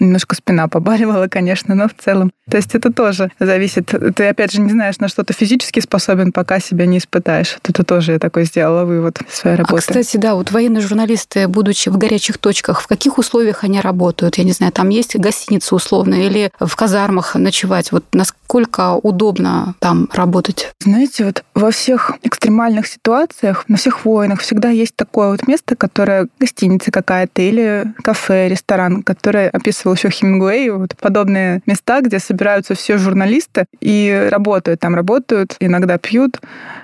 Немножко 0.00 0.36
спина 0.36 0.68
побаливала, 0.68 1.28
конечно, 1.28 1.74
но 1.74 1.88
в 1.88 1.94
целом. 1.94 2.30
То 2.50 2.56
есть 2.56 2.74
это 2.74 2.92
тоже 2.92 3.30
зависит. 3.38 3.92
Ты, 4.14 4.28
опять 4.28 4.52
же, 4.52 4.60
не 4.60 4.70
знаешь, 4.70 4.98
на 4.98 5.08
что 5.08 5.24
ты 5.24 5.32
физически 5.32 5.80
способен, 5.80 6.32
пока 6.32 6.60
себя 6.60 6.86
не 6.86 6.98
испытаешь. 6.98 7.58
Это 7.66 7.84
тоже 7.84 8.12
я 8.12 8.18
такой 8.18 8.44
сделала 8.44 8.84
вывод 8.84 9.18
своей 9.30 9.56
а, 9.56 9.58
работы. 9.58 9.76
А, 9.76 9.80
кстати, 9.80 10.16
да, 10.16 10.34
вот 10.34 10.50
военные 10.50 10.82
журналисты, 10.82 11.48
будучи 11.48 11.88
в 11.88 11.96
горячих 11.96 12.38
точках, 12.38 12.80
в 12.80 12.86
каких 12.86 13.18
условиях 13.18 13.64
они 13.64 13.80
работают? 13.80 14.36
Я 14.36 14.44
не 14.44 14.52
знаю, 14.52 14.72
там 14.72 14.90
есть 14.90 15.16
гостиница 15.16 15.74
условно 15.74 16.14
или 16.14 16.50
в 16.60 16.74
казармах 16.76 17.34
ночевать? 17.34 17.92
Вот 17.92 18.04
насколько 18.12 18.94
удобно 18.94 19.74
там 19.78 20.08
работать? 20.12 20.72
Знаете, 20.80 21.24
вот 21.24 21.44
во 21.54 21.70
всех 21.70 22.12
экстремальных 22.22 22.86
ситуациях, 22.86 23.64
на 23.68 23.76
всех 23.76 24.04
войнах 24.04 24.40
всегда 24.40 24.70
есть 24.70 24.96
такое 24.96 25.30
вот 25.30 25.46
место, 25.46 25.76
которое 25.76 26.28
гостиница 26.38 26.90
какая-то 26.90 27.42
или 27.42 27.92
кафе, 28.02 28.48
ресторан, 28.48 29.02
которое 29.02 29.48
описывает 29.50 29.77
описывал 29.78 29.94
еще 29.94 30.10
Хемингуэй, 30.10 30.70
вот 30.70 30.96
подобные 31.00 31.60
места, 31.66 32.00
где 32.00 32.18
собираются 32.18 32.74
все 32.74 32.98
журналисты 32.98 33.66
и 33.80 34.28
работают. 34.30 34.80
Там 34.80 34.94
работают, 34.94 35.56
иногда 35.60 35.98
пьют. 35.98 36.38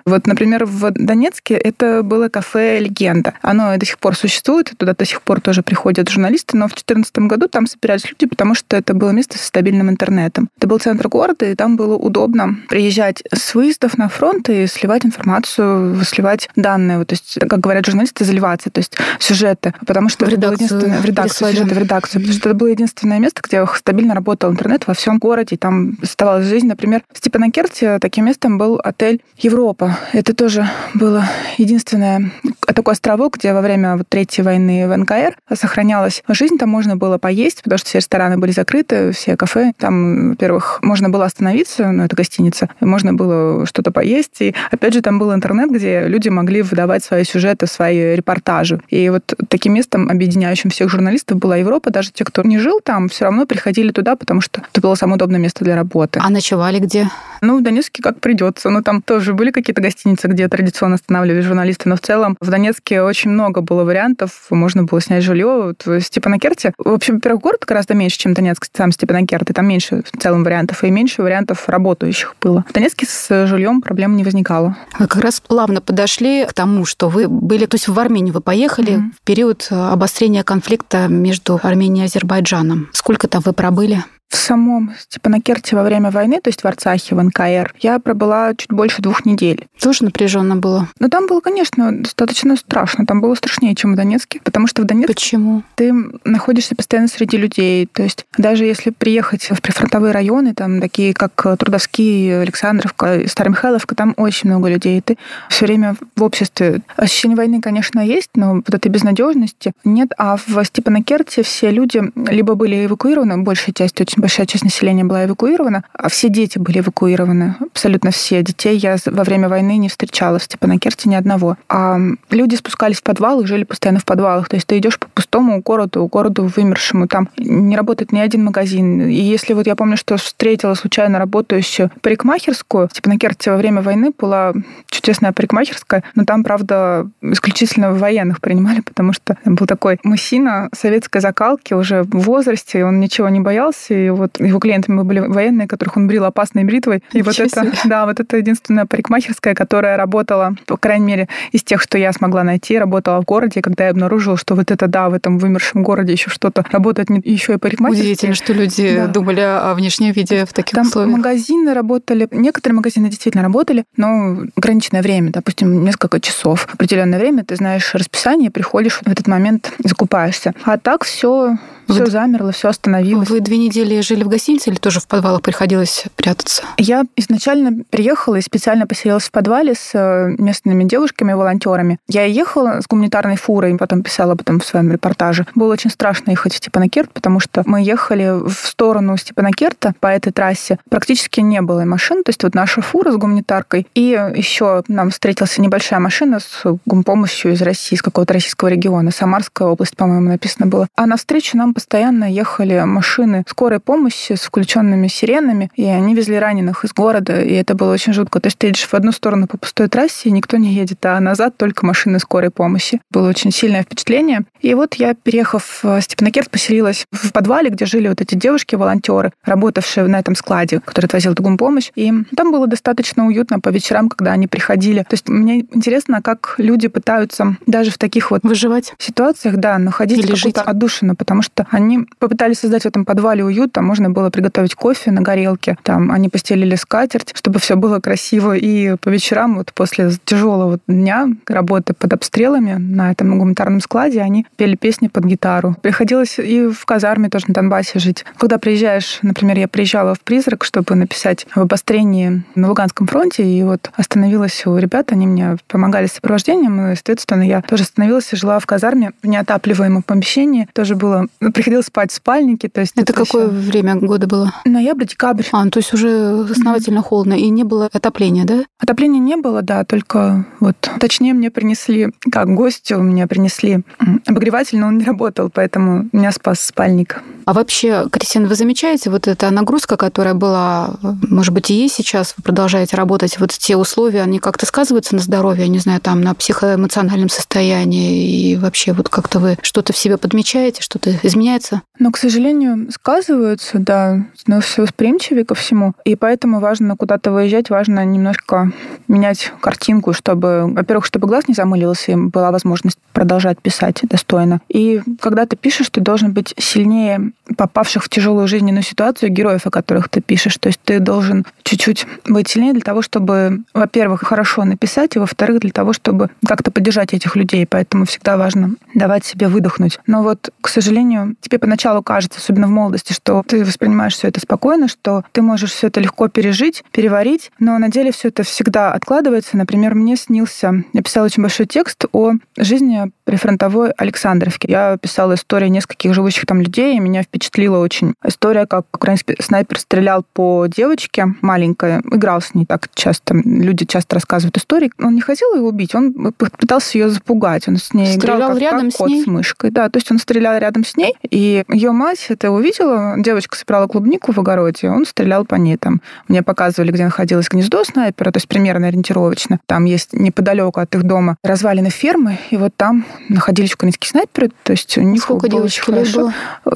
Вот, 0.07 0.27
например, 0.27 0.65
в 0.65 0.91
Донецке 0.91 1.55
это 1.55 2.03
было 2.03 2.29
кафе 2.29 2.79
«Легенда». 2.79 3.35
Оно 3.43 3.77
до 3.77 3.87
сих 3.87 3.99
пор 3.99 4.17
существует, 4.17 4.73
туда 4.77 4.95
до 4.95 5.05
сих 5.05 5.23
пор 5.23 5.41
тоже 5.41 5.63
приходят 5.63 6.09
журналисты, 6.09 6.57
но 6.57 6.67
в 6.67 6.71
2014 6.71 7.19
году 7.21 7.49
там 7.49 7.67
собирались 7.67 8.05
люди, 8.09 8.27
потому 8.27 8.55
что 8.55 8.77
это 8.77 8.95
было 8.95 9.11
место 9.11 9.39
со 9.39 9.47
стабильным 9.47 9.91
интернетом. 9.91 10.49
Это 10.59 10.67
был 10.67 10.79
центр 10.79 11.09
города, 11.09 11.47
и 11.47 11.55
там 11.55 11.77
было 11.77 11.97
удобно 11.97 12.57
приезжать 12.69 13.23
с 13.33 13.55
выездов 13.55 13.99
на 13.99 14.09
фронт 14.09 14.49
и 14.49 14.67
сливать 14.67 15.07
информацию, 15.07 16.03
сливать 16.05 16.49
данные. 16.57 16.99
Вот, 16.99 17.09
то 17.09 17.15
есть, 17.15 17.39
как 17.49 17.61
говорят 17.61 17.87
журналисты, 17.87 18.25
заливаться, 18.25 18.71
то 18.71 18.79
есть 18.79 18.97
сюжеты. 19.19 19.73
Потому 19.87 20.09
что 20.09 20.27
в 20.27 20.29
редакцию, 20.29 21.01
в 21.01 21.05
редакцию, 21.05 21.51
сюжеты 21.51 21.75
в 21.75 21.79
редакцию. 21.79 22.21
Потому 22.21 22.39
что 22.39 22.49
это 22.51 22.59
было 22.59 22.69
единственное 22.69 22.84
место, 23.19 23.41
где 23.43 23.65
стабильно 23.75 24.15
работал 24.15 24.51
интернет 24.51 24.87
во 24.87 24.95
всем 24.95 25.19
городе, 25.19 25.57
там 25.57 25.97
оставалась 26.03 26.47
жизнь. 26.47 26.67
Например, 26.67 27.03
в 27.13 27.19
Степанакерте 27.19 27.99
таким 27.99 28.27
местом 28.27 28.59
был 28.59 28.81
отель 28.83 29.23
«Европа». 29.39 29.97
Это 30.13 30.35
тоже 30.35 30.69
было 30.95 31.25
единственное 31.59 32.31
такой 32.75 32.93
островок, 32.93 33.37
где 33.37 33.53
во 33.53 33.61
время 33.61 33.97
вот 33.97 34.09
Третьей 34.09 34.45
войны 34.45 34.89
в 34.89 34.97
НКР 34.97 35.37
сохранялась 35.55 36.23
жизнь. 36.29 36.59
Там 36.59 36.69
можно 36.69 36.97
было 36.97 37.19
поесть, 37.19 37.63
потому 37.63 37.79
что 37.79 37.89
все 37.89 37.99
рестораны 37.99 38.39
были 38.39 38.53
закрыты, 38.53 39.13
все 39.13 39.37
кафе. 39.37 39.73
Там, 39.79 40.31
во-первых, 40.31 40.79
можно 40.83 41.09
было 41.09 41.25
остановиться, 41.25 41.91
ну, 41.91 42.05
это 42.05 42.17
гостиница, 42.17 42.69
можно 42.81 43.13
было 43.13 43.67
что-то 43.67 43.91
поесть. 43.91 44.41
И, 44.41 44.55
опять 44.71 44.95
же, 44.95 45.03
там 45.03 45.19
был 45.19 45.33
интернет, 45.35 45.71
где 45.71 46.07
люди 46.07 46.29
могли 46.29 46.63
выдавать 46.63 47.05
свои 47.05 47.25
сюжеты, 47.25 47.67
свои 47.67 48.17
репортажи. 48.17 48.81
И 48.89 49.09
вот 49.11 49.35
таким 49.49 49.75
местом, 49.75 50.11
объединяющим 50.11 50.71
всех 50.71 50.89
журналистов, 50.91 51.39
была 51.39 51.57
Европа. 51.57 51.91
Даже 51.91 52.13
те, 52.13 52.25
кто 52.25 52.43
не 52.43 52.59
жил 52.59 52.74
там, 52.81 53.09
все 53.09 53.25
равно 53.25 53.47
приходили 53.47 53.91
туда, 53.91 54.17
потому 54.17 54.41
что 54.41 54.63
это 54.73 54.81
было 54.81 54.95
самое 54.95 55.17
удобное 55.17 55.41
место 55.41 55.65
для 55.65 55.77
работы. 55.77 56.21
А 56.23 56.31
ночевали 56.31 56.79
где? 56.79 57.09
Ну, 57.41 57.59
в 57.59 57.63
Донецке 57.63 58.03
как 58.03 58.21
придется. 58.21 58.71
Ну, 58.71 58.83
там 58.83 59.03
тоже 59.03 59.35
были 59.35 59.51
какие-то 59.51 59.83
гостиницы, 59.83 60.29
где 60.29 60.49
традиционно 60.49 60.95
останавливались 60.95 61.45
журналисты, 61.45 61.89
но 61.89 61.97
в 61.97 62.01
целом 62.01 62.37
в 62.41 62.49
Донецке 62.49 63.03
очень 63.03 63.31
много 63.31 63.61
было 63.61 63.85
вариантов. 63.85 64.47
Можно 64.51 64.85
было 64.85 65.01
снять 65.01 65.23
жилье. 65.23 65.67
Вот 65.67 65.85
в 65.85 66.01
Степанакерте, 66.01 66.73
в 66.79 66.93
общем, 66.93 67.21
первый 67.21 67.39
город 67.39 67.65
гораздо 67.67 67.95
меньше, 67.95 68.19
чем 68.19 68.35
Донецк, 68.35 68.67
сам 68.75 68.93
Степанакерт, 68.93 69.51
и 69.51 69.53
там 69.53 69.67
меньше 69.67 70.03
в 70.11 70.23
целом 70.23 70.43
вариантов, 70.45 70.85
и 70.85 70.91
меньше 70.91 71.23
вариантов 71.23 71.69
работающих 71.69 72.35
было. 72.41 72.65
В 72.69 72.73
Донецке 72.73 73.07
с 73.07 73.47
жильем 73.47 73.83
проблем 73.83 74.17
не 74.17 74.25
возникало. 74.25 74.77
Вы 74.99 75.07
как 75.07 75.23
раз 75.23 75.41
плавно 75.41 75.81
подошли 75.81 76.47
к 76.47 76.53
тому, 76.55 76.85
что 76.85 77.09
вы 77.09 77.29
были, 77.29 77.67
то 77.67 77.75
есть 77.75 77.89
в 77.89 77.99
Армению 77.99 78.33
вы 78.33 78.41
поехали 78.41 78.95
mm-hmm. 78.95 79.11
в 79.17 79.21
период 79.25 79.69
обострения 79.71 80.43
конфликта 80.43 81.09
между 81.09 81.61
Арменией 81.63 82.05
и 82.05 82.07
Азербайджаном. 82.07 82.64
Сколько 82.93 83.29
там 83.29 83.43
вы 83.45 83.53
пробыли? 83.53 84.05
В 84.29 84.37
самом 84.37 84.93
Степанакерте 84.99 85.77
во 85.77 85.83
время 85.83 86.11
войны, 86.11 86.41
то 86.41 86.49
есть 86.49 86.63
в 86.63 86.67
Арцахе, 86.67 87.15
в 87.15 87.23
НКР, 87.23 87.75
я 87.81 87.99
пробыла 87.99 88.55
чуть 88.57 88.71
больше 88.71 89.01
двух 89.01 89.25
недель. 89.25 89.67
Тоже 89.81 90.05
напряженно 90.05 90.57
было? 90.57 90.89
Ну, 90.99 91.09
там 91.09 91.27
было, 91.27 91.41
конечно, 91.41 91.93
достаточно 91.93 92.57
страшно. 92.57 93.07
Там 93.07 93.21
было 93.21 93.35
страшнее, 93.35 93.75
чем 93.75 93.93
в 93.93 93.97
Донецке, 93.97 94.41
потому 94.43 94.67
что 94.67 94.83
в 94.83 94.87
Донецке... 94.87 95.15
Почему? 95.15 95.63
Ты 95.77 95.95
находишься 96.25 96.75
постоянно 96.75 97.09
среди 97.09 97.37
людей. 97.37 97.87
То 97.93 98.03
есть 98.03 98.27
даже 98.37 98.65
если 98.65 98.91
приехать 98.91 99.49
в 99.51 99.61
прифронтовые 99.63 100.13
районы, 100.13 100.55
там 100.55 100.81
такие 100.81 101.15
как 101.15 101.59
Трудовские, 101.59 102.41
Александровка, 102.41 103.27
Старомихайловка, 103.29 103.95
там 103.95 104.15
очень 104.17 104.51
много 104.51 104.69
людей. 104.69 105.01
Ты 105.01 105.17
все 105.49 105.67
время 105.67 105.97
в 106.17 106.23
обществе. 106.23 106.81
Ощущение 106.97 107.37
войны, 107.37 107.61
конечно, 107.61 108.01
есть, 108.01 108.31
но 108.35 108.55
вот 108.55 108.75
этой 108.75 108.89
безнадежности 108.89 109.73
нет. 109.85 110.11
А 110.19 110.37
в 110.37 110.65
Степанакерте 110.65 111.43
все 111.43 111.71
люди 111.71 112.03
либо 112.17 112.55
были 112.55 112.87
эвакуированы, 112.87 113.39
большая 113.39 113.73
часть 113.75 114.01
очень 114.01 114.14
большая 114.17 114.47
часть 114.47 114.65
населения 114.65 115.05
была 115.05 115.25
эвакуирована, 115.25 115.85
а 115.93 116.09
все 116.09 116.29
дети 116.29 116.59
были 116.59 116.81
эвакуированы. 116.81 117.57
Абсолютно 117.61 118.11
все. 118.11 118.43
Детей 118.43 118.77
я 118.77 118.97
во 119.07 119.25
время 119.25 119.49
войны 119.49 119.77
не 119.77 119.89
встречала 119.89 120.39
в 120.39 120.45
Степанакерте 120.45 121.09
ни 121.09 121.15
одного. 121.15 121.57
А 121.69 121.99
люди 122.31 122.55
спускались 122.57 122.99
в 122.99 123.03
подвал 123.03 123.41
и 123.41 123.47
жили 123.47 123.65
постоянно 123.65 124.01
в 124.01 124.05
подвалах. 124.05 124.49
То 124.49 124.57
есть 124.57 124.67
ты 124.67 124.79
идешь 124.79 124.99
по 124.99 125.09
пустому 125.09 125.61
городу, 125.63 126.07
городу 126.07 126.51
вымершему. 126.55 127.09
Там 127.09 127.29
не 127.37 127.77
работает 127.77 128.13
ни 128.13 128.19
один 128.19 128.45
магазин. 128.45 129.09
И 129.09 129.15
если 129.15 129.55
вот 129.55 129.67
я 129.67 129.77
помню, 129.77 129.97
что 129.97 130.17
встретила 130.17 130.75
случайно 130.75 131.19
работающую 131.19 131.91
парикмахерскую, 132.01 132.89
в 132.89 132.93
Степанакерте 132.93 133.51
во 133.51 133.57
время 133.57 133.83
войны 133.83 134.13
была 134.17 134.53
чудесная 134.89 135.33
парикмахерская, 135.33 136.03
но 136.15 136.25
там, 136.25 136.45
правда, 136.45 137.09
исключительно 137.23 137.93
военных 137.93 138.41
принимали, 138.41 138.81
потому 138.81 139.13
что 139.13 139.37
был 139.45 139.67
такой 139.67 139.99
мужчина 140.05 140.69
советской 140.73 141.21
закалки 141.21 141.75
уже 141.75 142.03
в 142.03 142.19
возрасте, 142.21 142.85
он 142.85 143.01
ничего 143.01 143.29
не 143.29 143.41
боялся, 143.41 143.95
и 144.07 144.11
вот 144.11 144.39
его 144.41 144.59
клиентами 144.59 145.03
были 145.03 145.21
военные, 145.21 145.69
которых 145.69 145.97
он 145.97 146.07
брил 146.07 146.25
опасной 146.25 146.65
бритвой. 146.65 147.03
И 147.13 147.23
вот 147.23 147.39
это, 147.39 147.73
да, 147.85 148.07
вот 148.07 148.21
это 148.21 148.37
единственная 148.37 148.87
парикмахерская, 148.87 149.55
которая 149.55 149.97
работала, 149.97 150.55
по 150.67 150.77
крайней 150.77 151.07
мере, 151.07 151.29
из 151.53 151.63
тех, 151.63 151.81
что 151.81 151.99
я 151.99 152.13
смогла 152.13 152.45
найти, 152.45 152.79
работала 152.79 153.21
в 153.21 153.25
городе. 153.25 153.61
И 153.61 153.63
когда 153.63 153.85
я 153.85 153.91
обнаружила, 153.91 154.37
что 154.37 154.55
вот 154.55 154.71
это, 154.71 154.87
да, 154.87 155.09
в 155.09 155.15
этом 155.15 155.39
вымершем 155.39 155.83
городе 155.83 156.13
еще 156.13 156.31
что-то 156.31 156.65
работает 156.71 157.09
еще 157.25 157.55
и 157.55 157.57
парикмахерская. 157.57 158.03
Удивительно, 158.03 158.35
что 158.35 158.53
люди 158.53 158.97
да. 158.97 159.07
думали 159.07 159.41
о 159.41 159.75
внешнем 159.75 160.13
виде 160.13 160.45
в 160.45 160.53
таких 160.53 160.75
Там 160.75 160.87
условиях. 160.87 161.17
магазины 161.17 161.75
работали, 161.75 162.29
некоторые 162.31 162.77
магазины 162.77 163.09
действительно 163.09 163.43
работали, 163.43 163.85
но 163.97 164.39
ограниченное 164.57 165.03
время, 165.03 165.31
допустим, 165.31 165.85
несколько 165.85 166.21
часов. 166.21 166.69
Определенное 166.73 167.19
время 167.19 167.45
ты 167.45 167.57
знаешь 167.57 167.95
расписание, 167.95 168.51
приходишь 168.51 169.01
в 169.05 169.07
этот 169.07 169.27
момент 169.27 169.73
закупаешься. 169.79 170.55
А 170.65 170.79
так 170.79 171.05
все 171.05 171.57
все 171.89 172.07
замерло, 172.07 172.53
все 172.53 172.69
остановилось. 172.69 173.29
Вы 173.29 173.41
две 173.41 173.59
недели 173.59 174.01
жили 174.01 174.25
в 174.25 174.29
гостинице 174.29 174.71
или 174.71 174.77
тоже 174.77 175.01
в 175.01 175.07
подвалах 175.07 175.43
приходилось 175.43 176.05
прятаться? 176.17 176.63
Я 176.79 177.05
изначально 177.17 177.85
приехала 177.91 178.37
и 178.37 178.41
специально 178.41 178.87
поселилась 178.87 179.25
в 179.25 179.31
подвале 179.31 179.75
с 179.75 179.91
э, 179.95 180.35
местными 180.39 180.85
девушками, 180.85 181.33
волонтерами. 181.33 181.99
Я 182.09 182.25
ехала 182.25 182.81
с 182.81 182.87
гуманитарной 182.87 183.37
фурой, 183.37 183.77
потом 183.77 184.03
писала 184.03 184.33
об 184.33 184.41
этом 184.41 184.61
в 184.61 184.65
своем 184.65 184.91
репортаже. 184.91 185.47
Было 185.55 185.73
очень 185.73 185.91
страшно 185.91 186.31
ехать 186.31 186.55
в 186.55 186.57
Степанакерт, 186.57 187.13
потому 187.13 187.41
что 187.41 187.63
мы 187.67 187.83
ехали 187.83 188.31
в 188.49 188.53
сторону 188.53 189.17
Степанакерта 189.17 189.95
по 190.01 190.07
этой 190.07 190.33
трассе. 190.33 190.79
Практически 190.89 191.41
не 191.41 191.61
было 191.61 191.85
машин, 191.85 192.23
то 192.25 192.31
есть 192.31 192.43
вот 192.43 192.55
наша 192.55 192.81
фура 192.81 193.13
с 193.13 193.17
гуманитаркой, 193.17 193.87
и 193.95 194.19
еще 194.35 194.83
нам 194.89 195.11
встретилась 195.11 195.59
небольшая 195.59 196.01
машина 196.01 196.41
с 196.41 196.63
гумпомощью 196.87 197.53
из 197.53 197.63
России, 197.63 197.97
из 197.97 198.03
какого-то 198.03 198.35
российского 198.35 198.69
региона, 198.69 199.11
Самарская 199.11 199.69
область, 199.69 199.97
по-моему, 199.97 200.31
написано 200.31 200.67
было. 200.67 200.89
А 200.97 201.07
навстречу 201.07 201.57
нам 201.57 201.74
постоянно 201.75 202.33
ехали 202.33 202.83
машины 202.85 203.45
скорой 203.47 203.81
помощи 203.81 204.35
с 204.35 204.43
включенными 204.43 205.09
сиренами, 205.09 205.71
и 205.75 205.85
они 205.85 206.15
везли 206.15 206.39
раненых 206.39 206.85
из 206.85 206.93
города, 206.93 207.41
и 207.41 207.53
это 207.53 207.75
было 207.75 207.93
очень 207.93 208.13
жутко. 208.13 208.41
То 208.41 208.47
есть 208.47 208.59
ты 208.59 208.69
едешь 208.69 208.87
в 208.87 208.95
одну 208.95 209.13
сторону 209.13 209.47
по 209.47 209.59
пустой 209.59 209.89
трассе, 209.89 210.29
и 210.29 210.33
никто 210.33 210.57
не 210.57 210.73
едет, 210.73 211.05
а 211.05 211.21
назад 211.21 211.57
только 211.57 211.85
машины 211.85 212.19
скорой 212.19 212.51
помощи. 212.51 213.01
Было 213.11 213.29
очень 213.29 213.51
сильное 213.51 213.83
впечатление. 213.83 214.45
И 214.61 214.73
вот 214.75 214.95
я, 214.95 215.15
переехав 215.15 215.81
в 215.83 216.01
Степанакерт, 216.01 216.51
поселилась 216.51 217.07
в 217.13 217.33
подвале, 217.33 217.71
где 217.71 217.87
жили 217.87 218.09
вот 218.09 218.21
эти 218.21 218.35
девушки-волонтеры, 218.35 219.33
работавшие 219.45 220.07
на 220.07 220.19
этом 220.19 220.35
складе, 220.35 220.81
который 220.81 221.07
отвозил 221.07 221.35
помощь. 221.35 221.91
И 221.95 222.13
там 222.37 222.53
было 222.53 222.67
достаточно 222.67 223.27
уютно 223.27 223.61
по 223.61 223.69
вечерам, 223.69 224.09
когда 224.09 224.33
они 224.33 224.47
приходили. 224.47 225.01
То 225.01 225.15
есть 225.15 225.29
мне 225.29 225.61
интересно, 225.61 226.23
как 226.23 226.55
люди 226.59 226.89
пытаются 226.89 227.57
даже 227.67 227.91
в 227.91 227.99
таких 227.99 228.31
вот 228.31 228.43
выживать 228.45 228.95
ситуациях, 228.99 229.57
да, 229.57 229.79
находить 229.79 230.27
какую-то 230.27 230.63
отдушину, 230.63 231.17
потому 231.17 231.43
что 231.43 231.64
они 231.71 232.07
попытались 232.19 232.61
создать 232.61 232.83
в 232.83 232.87
этом 232.87 233.05
подвале 233.05 233.45
уют, 233.45 233.73
там 233.73 233.85
можно 233.85 234.11
было 234.11 234.31
приготовить 234.31 234.75
кофе 234.75 235.11
на 235.11 235.21
горелке, 235.21 235.77
там 235.83 236.11
они 236.11 236.29
постелили 236.29 236.75
скатерть, 236.75 237.33
чтобы 237.35 237.59
все 237.59 237.77
было 237.77 238.01
красиво, 238.01 238.57
и 238.57 238.97
по 238.97 239.09
вечерам 239.09 239.57
вот 239.57 239.73
после 239.73 240.11
тяжелого 240.25 240.79
дня 240.87 241.29
работы 241.47 241.95
под 241.95 242.13
обстрелами 242.13 242.75
на 242.75 243.11
этом 243.11 243.39
гуманитарном 243.39 243.81
складе 243.81 244.21
они 244.21 244.47
пели 244.57 244.77
песни 244.77 245.09
под 245.09 245.25
гитару. 245.25 245.77
Приходилось 245.83 246.39
и 246.39 246.69
в 246.69 246.85
казарме 246.85 247.29
тоже 247.29 247.47
на 247.49 247.55
Донбассе 247.55 247.99
жить. 247.99 248.25
Когда 248.39 248.59
приезжаешь, 248.59 249.19
например, 249.23 249.59
я 249.59 249.69
приезжала 249.69 250.15
в 250.15 250.21
«Призрак», 250.21 250.65
чтобы 250.65 250.95
написать 250.95 251.47
об 251.53 251.63
обострении 251.63 252.43
на 252.55 252.69
Луганском 252.69 253.07
фронте, 253.07 253.45
и 253.45 253.63
вот 253.63 253.91
остановилась 253.97 254.67
у 254.67 254.77
ребят, 254.77 255.13
они 255.13 255.27
мне 255.27 255.57
помогали 255.69 256.07
с 256.07 256.13
сопровождением, 256.13 256.93
и, 256.93 256.95
соответственно, 256.95 257.43
я 257.43 257.63
тоже 257.63 257.85
остановилась 257.85 258.33
и 258.33 258.37
жила 258.37 258.59
в 258.59 258.67
казарме 258.67 259.13
в 259.23 259.27
неотапливаемом 259.27 260.03
помещении. 260.03 260.69
Тоже 260.73 260.95
было 260.95 261.27
приходилось 261.55 261.87
спать 261.87 262.11
в 262.11 262.15
спальнике. 262.15 262.69
То 262.69 262.81
есть 262.81 262.93
это, 262.97 263.13
это 263.13 263.25
какое 263.25 263.47
еще... 263.47 263.55
время 263.55 263.97
года 263.97 264.27
было? 264.27 264.53
Ноябрь, 264.65 265.07
декабрь. 265.07 265.45
А, 265.53 265.65
ну, 265.65 265.71
то 265.71 265.79
есть 265.79 265.95
уже 265.95 266.45
основательно 266.51 266.99
mm-hmm. 266.99 267.03
холодно. 267.03 267.35
И 267.35 267.49
не 267.49 267.65
было 267.65 267.89
отопления, 267.93 268.45
да? 268.45 268.65
Отопления 268.79 269.21
не 269.21 269.37
было, 269.37 269.63
да, 269.63 269.85
только 269.85 270.47
вот... 270.61 270.77
Точнее, 271.01 271.33
мне 271.33 271.51
принесли, 271.51 272.11
как 272.31 272.49
гостю, 272.55 272.99
мне 272.99 273.27
принесли 273.27 273.83
обогреватель, 274.27 274.79
но 274.79 274.89
он 274.89 274.99
не 274.99 275.05
работал, 275.05 275.51
поэтому 275.51 276.09
меня 276.13 276.33
спас 276.33 276.61
спальник. 276.61 277.23
А 277.47 277.53
вообще, 277.53 278.07
Кристина, 278.11 278.49
вы 278.49 278.55
замечаете 278.55 279.11
вот 279.11 279.29
эта 279.29 279.51
нагрузка, 279.51 279.97
которая 279.97 280.35
была, 280.35 280.95
может 281.03 281.53
быть, 281.53 281.71
и 281.71 281.75
есть 281.75 281.95
сейчас, 281.95 282.35
вы 282.37 282.43
продолжаете 282.43 282.97
работать, 282.97 283.39
вот 283.39 283.51
те 283.51 283.77
условия, 283.77 284.23
они 284.23 284.39
как-то 284.39 284.67
сказываются 284.67 285.15
на 285.15 285.21
здоровье, 285.21 285.65
я 285.65 285.69
не 285.69 285.79
знаю, 285.79 286.01
там, 286.01 286.21
на 286.21 286.35
психоэмоциональном 286.35 287.29
состоянии, 287.29 288.51
и 288.53 288.57
вообще 288.57 288.93
вот 288.93 289.09
как-то 289.09 289.39
вы 289.39 289.59
что-то 289.63 289.93
в 289.93 289.97
себе 289.97 290.17
подмечаете, 290.17 290.83
что-то 290.83 291.15
изменяется? 291.23 291.83
Но, 291.99 292.11
к 292.11 292.17
сожалению, 292.17 292.91
сказываются, 292.91 293.79
да, 293.79 294.25
но 294.47 294.61
все 294.61 294.83
восприимчивее 294.83 295.45
ко 295.45 295.55
всему. 295.55 295.93
И 296.05 296.17
поэтому 296.17 296.61
важно 296.61 296.97
куда-то 296.97 297.31
выезжать, 297.31 297.71
важно 297.71 298.05
немножко 298.05 298.73
менять 299.07 299.53
картинку, 299.61 300.13
чтобы, 300.13 300.73
во-первых, 300.73 301.05
чтобы 301.05 301.29
глаз 301.29 301.47
не 301.47 301.55
замылился, 301.55 302.13
и 302.13 302.17
была 302.17 302.51
возможность 302.51 302.99
продолжать 303.13 303.61
писать 303.61 304.01
достойно. 304.03 304.61
И 304.69 305.03
когда 305.21 305.47
ты 305.47 305.57
пишешь, 305.57 305.91
ты 305.91 306.01
должен 306.01 306.33
быть 306.33 306.55
сильнее 306.59 307.33
попавших 307.57 308.05
в 308.05 308.09
тяжелую 308.09 308.49
жизненную 308.49 308.83
ситуацию 308.83 309.31
героев, 309.31 309.67
о 309.67 309.71
которых 309.71 310.09
ты 310.09 310.21
пишешь. 310.21 310.57
То 310.59 310.69
есть 310.69 310.81
ты 310.85 310.99
должен 310.99 311.45
чуть-чуть 311.63 312.07
быть 312.27 312.49
сильнее 312.49 312.73
для 312.73 312.83
того, 312.83 313.03
чтобы, 313.03 313.63
во-первых, 313.75 314.23
хорошо 314.23 314.65
написать, 314.65 315.17
и, 315.17 315.19
во-вторых, 315.19 315.61
для 315.61 315.71
того, 315.71 315.93
чтобы 315.93 316.31
как-то 316.47 316.71
поддержать 316.71 317.15
этих 317.15 317.37
людей. 317.37 317.67
Поэтому 317.67 318.07
всегда 318.07 318.37
важно 318.37 318.75
давать 318.95 319.25
себе 319.25 319.49
выдохнуть. 319.49 319.99
Но 320.07 320.23
вот, 320.23 320.51
к 320.61 320.69
сожалению, 320.69 321.37
тебе 321.41 321.59
поначалу 321.59 322.03
кажется, 322.03 322.39
особенно 322.39 322.67
в 322.67 322.71
молодости, 322.71 323.13
что 323.13 323.43
ты 323.47 323.65
воспринимаешь 323.65 324.15
все 324.15 324.29
это 324.29 324.41
спокойно, 324.41 324.89
что 324.89 325.25
ты 325.33 325.43
можешь 325.43 325.73
все 325.73 325.89
это 325.89 326.01
легко 326.01 326.29
пережить, 326.29 326.85
переварить, 326.93 327.51
но 327.59 327.79
на 327.79 327.89
деле 327.89 328.13
все 328.13 328.29
это 328.29 328.43
всегда 328.43 328.93
откладывается. 328.93 329.57
Например, 329.57 329.95
мне 329.95 330.17
снился, 330.17 330.85
я 330.93 331.03
писала 331.03 331.27
очень 331.27 331.43
большой 331.43 331.67
текст 331.67 332.05
о 332.13 332.33
жизни 332.57 333.11
при 333.25 333.37
фронтовой 333.37 333.91
Александровке. 333.93 334.69
Я 334.71 334.97
писала 334.97 335.35
историю 335.35 335.71
нескольких 335.71 336.15
живущих 336.15 336.47
там 336.47 336.61
людей, 336.61 336.97
и 336.97 337.01
меня 337.01 337.23
впечатлила 337.35 337.79
очень 337.79 338.15
история, 338.25 338.65
как 338.65 338.87
украинский 338.93 339.35
снайпер 339.41 339.81
стрелял 339.81 340.25
по 340.35 340.67
девочке 340.69 341.35
маленькой, 341.41 341.99
играл 341.99 342.41
с 342.41 342.55
ней 342.55 342.65
так 342.65 342.89
часто. 342.95 343.35
Люди 343.35 343.85
часто 343.85 344.15
рассказывают 344.15 344.57
истории. 344.57 344.93
Он 345.03 345.17
не 345.17 345.21
хотел 345.21 345.53
ее 345.57 345.63
убить, 345.63 345.97
он 345.97 346.33
пытался 346.33 346.97
ее 346.97 347.09
запугать. 347.09 347.67
Он 347.67 347.77
с 347.77 347.93
ней 347.93 348.15
стрелял 348.15 348.37
играл 348.37 348.51
как, 348.51 348.61
рядом 348.61 348.91
как 348.91 348.99
кот 348.99 349.09
с, 349.09 349.13
ней? 349.13 349.25
с 349.25 349.27
мышкой. 349.27 349.71
Да, 349.71 349.89
то 349.89 349.97
есть 349.97 350.11
он 350.13 350.19
стрелял 350.19 350.57
рядом 350.59 350.85
с 350.85 350.97
ней, 350.97 351.15
и 351.29 351.65
ее 351.69 351.91
мать 351.91 352.27
это 352.29 352.53
увидела. 352.53 353.15
Девочка 353.19 353.57
собирала 353.57 353.89
клубнику 353.89 354.33
в 354.33 354.39
огороде, 354.39 354.89
он 354.89 355.05
стрелял 355.05 355.45
по 355.45 355.57
ней 355.57 355.77
там. 355.77 356.01
Мне 356.29 356.45
показывали, 356.45 356.93
где 356.93 357.05
находилось 357.05 357.49
гнездо 357.49 357.83
снайпера, 357.83 358.31
то 358.31 358.37
есть 358.37 358.47
примерно 358.47 358.87
ориентировочно. 358.87 359.59
Там 359.67 359.87
есть 359.87 360.13
неподалеку 360.13 360.79
от 360.79 360.95
их 360.95 361.03
дома 361.03 361.37
развалины 361.43 361.91
фермы, 361.91 362.39
и 362.51 362.57
вот 362.57 362.75
там 362.77 363.05
находились 363.29 363.75
украинские 363.75 364.09
снайперы, 364.09 364.53
то 364.63 364.73
есть 364.73 364.97
у 364.99 365.03
них 365.03 365.23
Сколько 365.23 365.49
девочек 365.49 365.89
лет 365.89 366.13
было? 366.13 366.33